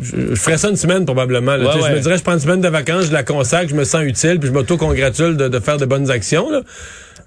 je, 0.00 0.16
je 0.30 0.34
ferais 0.34 0.56
ça 0.58 0.68
une 0.70 0.76
semaine 0.76 1.04
probablement. 1.04 1.56
là. 1.56 1.76
Ouais, 1.76 1.88
Je 1.88 1.94
me 1.94 2.00
dirais, 2.00 2.16
je 2.18 2.22
prends 2.22 2.32
une 2.34 2.40
semaine 2.40 2.60
de 2.60 2.68
vacances, 2.68 3.06
je 3.06 3.12
la 3.12 3.22
consacre, 3.22 3.68
je 3.68 3.74
me 3.74 3.84
sens 3.84 4.02
utile, 4.04 4.38
puis 4.40 4.48
je 4.48 4.52
m'auto-congratule 4.54 5.36
de, 5.36 5.48
de 5.48 5.58
faire 5.60 5.76
de 5.76 5.84
bonnes 5.86 6.10
actions. 6.10 6.50
Là. 6.50 6.62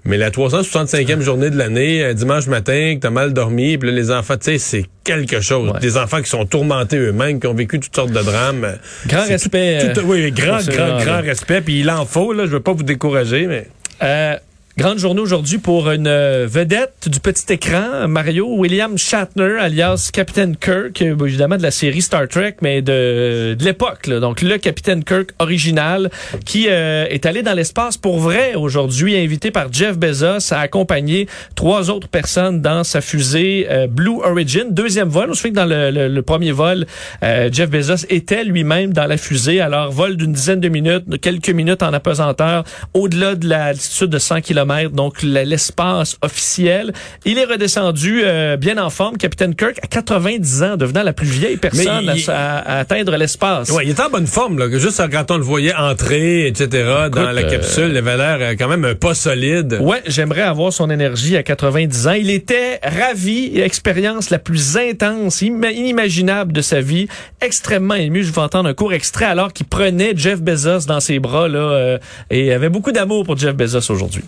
Mais 0.04 0.18
la 0.18 0.30
365e 0.30 1.20
journée 1.20 1.50
de 1.50 1.56
l'année, 1.58 2.04
un 2.04 2.14
dimanche 2.14 2.46
matin, 2.46 2.94
que 2.96 3.00
t'as 3.00 3.10
mal 3.10 3.32
dormi, 3.32 3.76
puis 3.78 3.88
là, 3.90 3.94
les 3.94 4.10
enfants, 4.12 4.36
tu 4.36 4.52
sais, 4.52 4.58
c'est 4.58 4.84
quelque 5.04 5.40
chose. 5.40 5.70
Ouais. 5.72 5.80
Des 5.80 5.96
enfants 5.96 6.22
qui 6.22 6.30
sont 6.30 6.44
tourmentés 6.44 6.96
eux-mêmes, 6.96 7.40
qui 7.40 7.46
ont 7.48 7.54
vécu 7.54 7.80
toutes 7.80 7.94
sortes 7.94 8.12
de 8.12 8.20
drames. 8.22 8.76
Grand 9.06 9.24
respect, 9.26 9.78
tout- 9.94 10.00
tout- 10.00 10.06
euh, 10.06 10.10
oui, 10.10 10.30
grand, 10.32 10.60
ces 10.60 10.70
grand, 10.72 10.98
grand 10.98 11.22
respect. 11.22 11.60
Puis 11.60 11.80
il 11.80 11.90
en 11.90 12.04
faut, 12.06 12.32
là. 12.32 12.44
Je 12.46 12.50
veux 12.50 12.60
pas 12.60 12.72
vous 12.72 12.82
décourager, 12.84 13.46
mais... 13.46 13.68
Euh, 14.02 14.36
grande 14.78 14.98
journée 14.98 15.22
aujourd'hui 15.22 15.56
pour 15.56 15.90
une 15.90 16.06
euh, 16.06 16.46
vedette 16.46 17.08
du 17.08 17.18
petit 17.18 17.50
écran, 17.50 18.06
Mario 18.08 18.46
William 18.58 18.98
Shatner, 18.98 19.56
alias 19.58 20.10
Captain 20.12 20.52
Kirk, 20.52 21.00
euh, 21.00 21.16
évidemment 21.26 21.56
de 21.56 21.62
la 21.62 21.70
série 21.70 22.02
Star 22.02 22.28
Trek, 22.28 22.56
mais 22.60 22.82
de, 22.82 23.54
de 23.58 23.64
l'époque. 23.64 24.10
Donc 24.10 24.42
le 24.42 24.58
Captain 24.58 25.00
Kirk 25.00 25.30
original 25.38 26.10
qui 26.44 26.66
euh, 26.68 27.06
est 27.08 27.24
allé 27.24 27.42
dans 27.42 27.54
l'espace 27.54 27.96
pour 27.96 28.18
vrai 28.18 28.54
aujourd'hui, 28.54 29.16
invité 29.16 29.50
par 29.50 29.72
Jeff 29.72 29.96
Bezos 29.96 30.52
à 30.52 30.58
accompagner 30.58 31.26
trois 31.54 31.88
autres 31.88 32.08
personnes 32.08 32.60
dans 32.60 32.84
sa 32.84 33.00
fusée 33.00 33.66
Blue 33.88 34.20
Origin. 34.22 34.66
Deuxième 34.72 35.08
vol, 35.08 35.30
on 35.30 35.34
se 35.34 35.40
fait 35.40 35.50
que 35.50 35.54
dans 35.54 35.64
le, 35.64 35.90
le- 35.90 36.08
le 36.08 36.22
premier 36.22 36.52
vol, 36.52 36.84
euh, 37.22 37.48
Jeff 37.50 37.70
Bezos 37.70 38.04
était 38.10 38.44
lui-même 38.44 38.92
dans 38.92 39.06
la 39.06 39.16
fusée. 39.16 39.62
Alors 39.62 39.90
vol 39.90 40.16
d'une 40.18 40.32
dizaine 40.34 40.60
de 40.60 40.68
minutes, 40.68 41.08
de 41.08 41.16
quelques 41.16 41.48
minutes 41.48 41.82
en 41.82 41.94
apesanteur, 41.94 42.64
au-delà 42.92 43.34
de 43.36 43.48
l'altitude 43.48 44.10
de 44.10 44.18
100 44.18 44.42
km, 44.42 44.65
donc 44.92 45.22
l'espace 45.22 46.16
officiel. 46.22 46.92
Il 47.24 47.38
est 47.38 47.44
redescendu 47.44 48.22
euh, 48.24 48.56
bien 48.56 48.78
en 48.78 48.90
forme, 48.90 49.16
Capitaine 49.16 49.54
Kirk, 49.54 49.78
à 49.82 49.86
90 49.86 50.62
ans, 50.62 50.76
devenant 50.76 51.02
la 51.02 51.12
plus 51.12 51.26
vieille 51.26 51.56
personne 51.56 52.12
il- 52.16 52.30
à, 52.30 52.58
à 52.58 52.78
atteindre 52.80 53.16
l'espace. 53.16 53.70
Ouais, 53.70 53.84
il 53.84 53.90
était 53.90 54.02
en 54.02 54.10
bonne 54.10 54.26
forme, 54.26 54.58
là. 54.58 54.66
Juste 54.78 55.02
quand 55.10 55.30
on 55.30 55.36
le 55.38 55.42
voyait 55.44 55.74
entrer, 55.74 56.46
etc., 56.46 56.68
dans 57.12 57.30
la 57.30 57.42
capsule, 57.44 57.88
il 57.90 57.96
avait 57.96 58.16
l'air 58.16 58.38
euh, 58.40 58.54
quand 58.58 58.68
même 58.68 58.94
pas 58.94 59.14
solide. 59.14 59.78
Ouais, 59.80 60.02
j'aimerais 60.06 60.42
avoir 60.42 60.72
son 60.72 60.90
énergie 60.90 61.36
à 61.36 61.42
90 61.42 62.06
ans. 62.08 62.12
Il 62.12 62.30
était 62.30 62.80
ravi, 62.82 63.58
expérience 63.60 64.30
la 64.30 64.38
plus 64.38 64.76
intense, 64.76 65.42
ima- 65.42 65.72
inimaginable 65.72 66.52
de 66.52 66.60
sa 66.60 66.80
vie, 66.80 67.08
extrêmement 67.40 67.94
ému. 67.94 68.22
Je 68.22 68.32
vais 68.32 68.40
entendre 68.40 68.68
un 68.68 68.74
court 68.74 68.92
extrait 68.92 69.24
alors 69.26 69.52
qu'il 69.52 69.66
prenait 69.66 70.12
Jeff 70.16 70.40
Bezos 70.40 70.86
dans 70.86 71.00
ses 71.00 71.18
bras 71.18 71.48
là, 71.48 71.58
euh, 71.58 71.98
et 72.30 72.52
avait 72.52 72.68
beaucoup 72.68 72.92
d'amour 72.92 73.24
pour 73.24 73.36
Jeff 73.36 73.54
Bezos 73.54 73.90
aujourd'hui. 73.90 74.22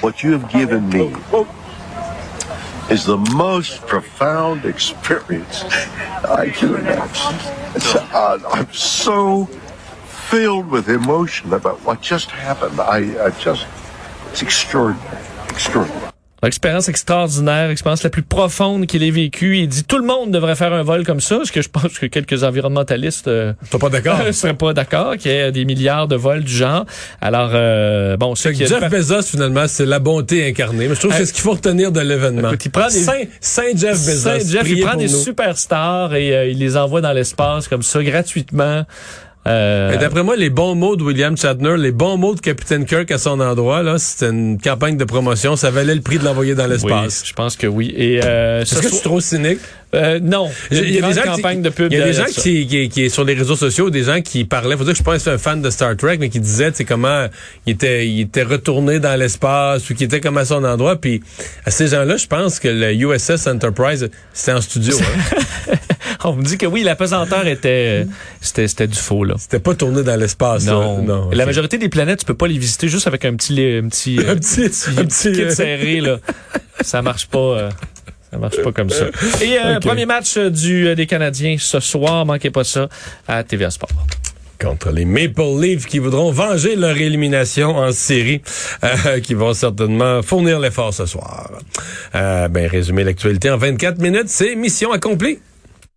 What 0.00 0.22
you 0.22 0.32
have 0.32 0.50
given 0.50 0.88
me 0.88 1.14
is 2.90 3.04
the 3.04 3.18
most 3.34 3.80
profound 3.82 4.64
experience 4.64 5.62
I 6.24 6.50
can 6.54 6.74
imagine. 6.74 7.12
I- 7.14 8.08
uh, 8.12 8.38
I'm 8.50 8.72
so 8.72 9.46
filled 9.46 10.68
with 10.68 10.88
emotion 10.88 11.52
about 11.52 11.80
what 11.84 12.00
just 12.00 12.30
happened. 12.30 12.80
I, 12.80 13.26
I 13.26 13.30
just, 13.30 13.66
it's 14.30 14.42
extraordinary, 14.42 15.18
extraordinary. 15.50 16.11
Expérience 16.44 16.88
extraordinaire, 16.88 17.70
expérience 17.70 18.02
la 18.02 18.10
plus 18.10 18.22
profonde 18.22 18.86
qu'il 18.86 19.02
ait 19.04 19.10
vécue. 19.12 19.58
Il 19.58 19.68
dit 19.68 19.84
tout 19.84 19.98
le 19.98 20.04
monde 20.04 20.30
devrait 20.32 20.56
faire 20.56 20.72
un 20.72 20.82
vol 20.82 21.04
comme 21.06 21.20
ça, 21.20 21.38
ce 21.44 21.52
que 21.52 21.62
je 21.62 21.68
pense 21.68 21.98
que 21.98 22.06
quelques 22.06 22.42
environnementalistes 22.42 23.28
euh, 23.28 23.52
pas 23.80 23.88
d'accord? 23.88 24.18
ne 24.26 24.32
seraient 24.32 24.54
pas 24.54 24.72
d'accord, 24.72 25.16
qu'il 25.16 25.30
y 25.30 25.34
ait 25.34 25.52
des 25.52 25.64
milliards 25.64 26.08
de 26.08 26.16
vols 26.16 26.42
du 26.42 26.52
genre. 26.52 26.84
Alors, 27.20 27.50
euh, 27.54 28.16
bon, 28.16 28.34
que 28.34 28.48
qui... 28.48 28.66
Jeff 28.66 28.90
Bezos, 28.90 29.22
finalement, 29.22 29.68
c'est 29.68 29.86
la 29.86 29.98
bonté 30.00 30.48
incarnée. 30.48 30.88
Mais 30.88 30.94
je 30.94 31.00
trouve 31.00 31.12
que 31.12 31.16
Euh, 31.16 31.18
c'est 31.20 31.26
ce 31.26 31.32
qu'il 31.32 31.42
faut 31.42 31.52
retenir 31.52 31.92
de 31.92 32.00
l'événement. 32.00 32.48
Écoute, 32.48 32.64
il 32.66 32.70
prend 32.70 32.88
des- 32.88 32.94
Saint, 32.94 33.22
Saint 33.40 33.76
Jeff 33.76 33.92
Bezos. 34.04 34.28
Saint 34.28 34.38
Jeff, 34.40 34.68
il 34.68 34.80
prend 34.80 34.96
des 34.96 35.04
nous. 35.08 35.10
superstars 35.22 36.14
et 36.14 36.34
euh, 36.34 36.46
il 36.48 36.58
les 36.58 36.76
envoie 36.76 37.00
dans 37.00 37.12
l'espace 37.12 37.68
comme 37.68 37.82
ça 37.82 38.02
gratuitement. 38.02 38.84
Euh, 39.48 39.96
D'après 39.96 40.22
moi, 40.22 40.36
les 40.36 40.50
bons 40.50 40.74
mots 40.76 40.94
de 40.94 41.02
William 41.02 41.36
Shatner, 41.36 41.74
les 41.76 41.90
bons 41.90 42.16
mots 42.16 42.34
de 42.34 42.40
Capitaine 42.40 42.84
Kirk 42.86 43.10
à 43.10 43.18
son 43.18 43.40
endroit, 43.40 43.82
là, 43.82 43.98
c'était 43.98 44.30
une 44.30 44.56
campagne 44.60 44.96
de 44.96 45.04
promotion. 45.04 45.56
Ça 45.56 45.70
valait 45.70 45.96
le 45.96 46.00
prix 46.00 46.18
de 46.18 46.24
l'envoyer 46.24 46.54
dans 46.54 46.64
oui, 46.64 46.70
l'espace. 46.70 47.24
je 47.26 47.32
pense 47.32 47.56
que 47.56 47.66
oui. 47.66 47.92
Et 47.96 48.22
euh, 48.22 48.64
ce 48.64 48.74
Est-ce 48.74 48.82
que 48.82 48.88
je 48.88 48.94
suis 48.94 49.02
trop 49.02 49.20
cynique? 49.20 49.58
Euh, 49.94 50.20
non, 50.22 50.48
Il 50.70 50.90
y 50.90 51.02
a 51.02 51.08
des 51.08 51.12
gens 51.12 51.22
campagne 51.22 51.56
qui, 51.58 51.62
de 51.64 51.68
pub. 51.68 51.92
Il 51.92 51.98
y 51.98 52.00
a 52.00 52.04
des 52.04 52.12
gens 52.14 52.24
qui, 52.24 52.66
qui, 52.66 52.88
qui, 52.88 53.10
sur 53.10 53.24
les 53.24 53.34
réseaux 53.34 53.56
sociaux, 53.56 53.90
des 53.90 54.04
gens 54.04 54.22
qui 54.22 54.44
parlaient. 54.44 54.74
Faut 54.76 54.84
dire 54.84 54.92
que 54.94 54.98
je 54.98 55.02
suis 55.02 55.26
pas 55.26 55.30
un 55.30 55.38
fan 55.38 55.60
de 55.60 55.68
Star 55.70 55.96
Trek, 55.96 56.16
mais 56.18 56.30
qui 56.30 56.40
disaient, 56.40 56.70
c'est 56.72 56.86
comment 56.86 57.26
il 57.66 57.74
était, 57.74 58.08
il 58.08 58.20
était 58.22 58.42
retourné 58.44 59.00
dans 59.00 59.18
l'espace 59.18 59.90
ou 59.90 59.94
qui 59.94 60.04
était 60.04 60.20
comme 60.20 60.38
à 60.38 60.44
son 60.46 60.64
endroit. 60.64 60.96
Puis 60.96 61.20
à 61.66 61.70
ces 61.70 61.88
gens-là, 61.88 62.16
je 62.16 62.26
pense 62.26 62.58
que 62.58 62.68
le 62.68 62.94
USS 62.94 63.46
Enterprise, 63.48 64.08
c'était 64.32 64.52
en 64.52 64.60
studio. 64.62 64.96
hein. 64.98 65.74
On 66.24 66.34
me 66.34 66.42
dit 66.42 66.58
que 66.58 66.66
oui, 66.66 66.82
la 66.82 66.94
pesanteur 66.96 67.46
était, 67.46 68.02
euh, 68.02 68.10
c'était, 68.40 68.68
c'était 68.68 68.86
du 68.86 68.98
faux 68.98 69.24
là. 69.24 69.34
c'était 69.38 69.58
pas 69.60 69.74
tourné 69.74 70.02
dans 70.02 70.16
l'espace. 70.18 70.66
là. 70.66 70.72
Non. 70.72 71.02
non. 71.02 71.30
La 71.32 71.46
majorité 71.46 71.78
des 71.78 71.88
planètes, 71.88 72.20
tu 72.20 72.26
peux 72.26 72.34
pas 72.34 72.46
les 72.46 72.58
visiter 72.58 72.88
juste 72.88 73.06
avec 73.06 73.24
un 73.24 73.34
petit, 73.34 73.60
un 73.82 73.88
petit, 73.88 74.18
euh, 74.24 74.32
un 74.32 74.36
petit, 74.36 74.64
un 74.96 75.04
petit, 75.04 75.32
kit 75.32 75.42
euh, 75.42 75.50
serré 75.50 76.00
là. 76.00 76.18
Ça 76.82 77.02
marche 77.02 77.26
pas. 77.26 77.38
euh, 77.38 77.70
ça 78.30 78.38
marche 78.38 78.62
pas 78.62 78.72
comme 78.72 78.88
ça. 78.88 79.04
Et 79.42 79.58
euh, 79.62 79.78
premier 79.78 80.06
match 80.06 80.38
euh, 80.38 80.48
du 80.48 80.88
euh, 80.88 80.94
des 80.94 81.06
Canadiens 81.06 81.56
ce 81.58 81.80
soir, 81.80 82.24
manquez 82.24 82.50
pas 82.50 82.64
ça 82.64 82.88
à 83.28 83.44
TVA 83.44 83.68
Sport. 83.70 83.90
contre 84.58 84.90
les 84.90 85.04
Maple 85.04 85.60
Leafs 85.60 85.84
qui 85.86 85.98
voudront 85.98 86.30
venger 86.32 86.74
leur 86.76 86.96
élimination 86.96 87.76
en 87.76 87.92
série, 87.92 88.40
euh, 88.84 89.20
qui 89.20 89.34
vont 89.34 89.52
certainement 89.52 90.22
fournir 90.22 90.60
l'effort 90.60 90.94
ce 90.94 91.04
soir. 91.04 91.50
Euh, 92.14 92.48
ben, 92.48 92.66
résumer 92.68 93.04
l'actualité 93.04 93.50
en 93.50 93.58
24 93.58 93.98
minutes, 94.00 94.28
c'est 94.28 94.54
mission 94.56 94.92
accomplie. 94.92 95.38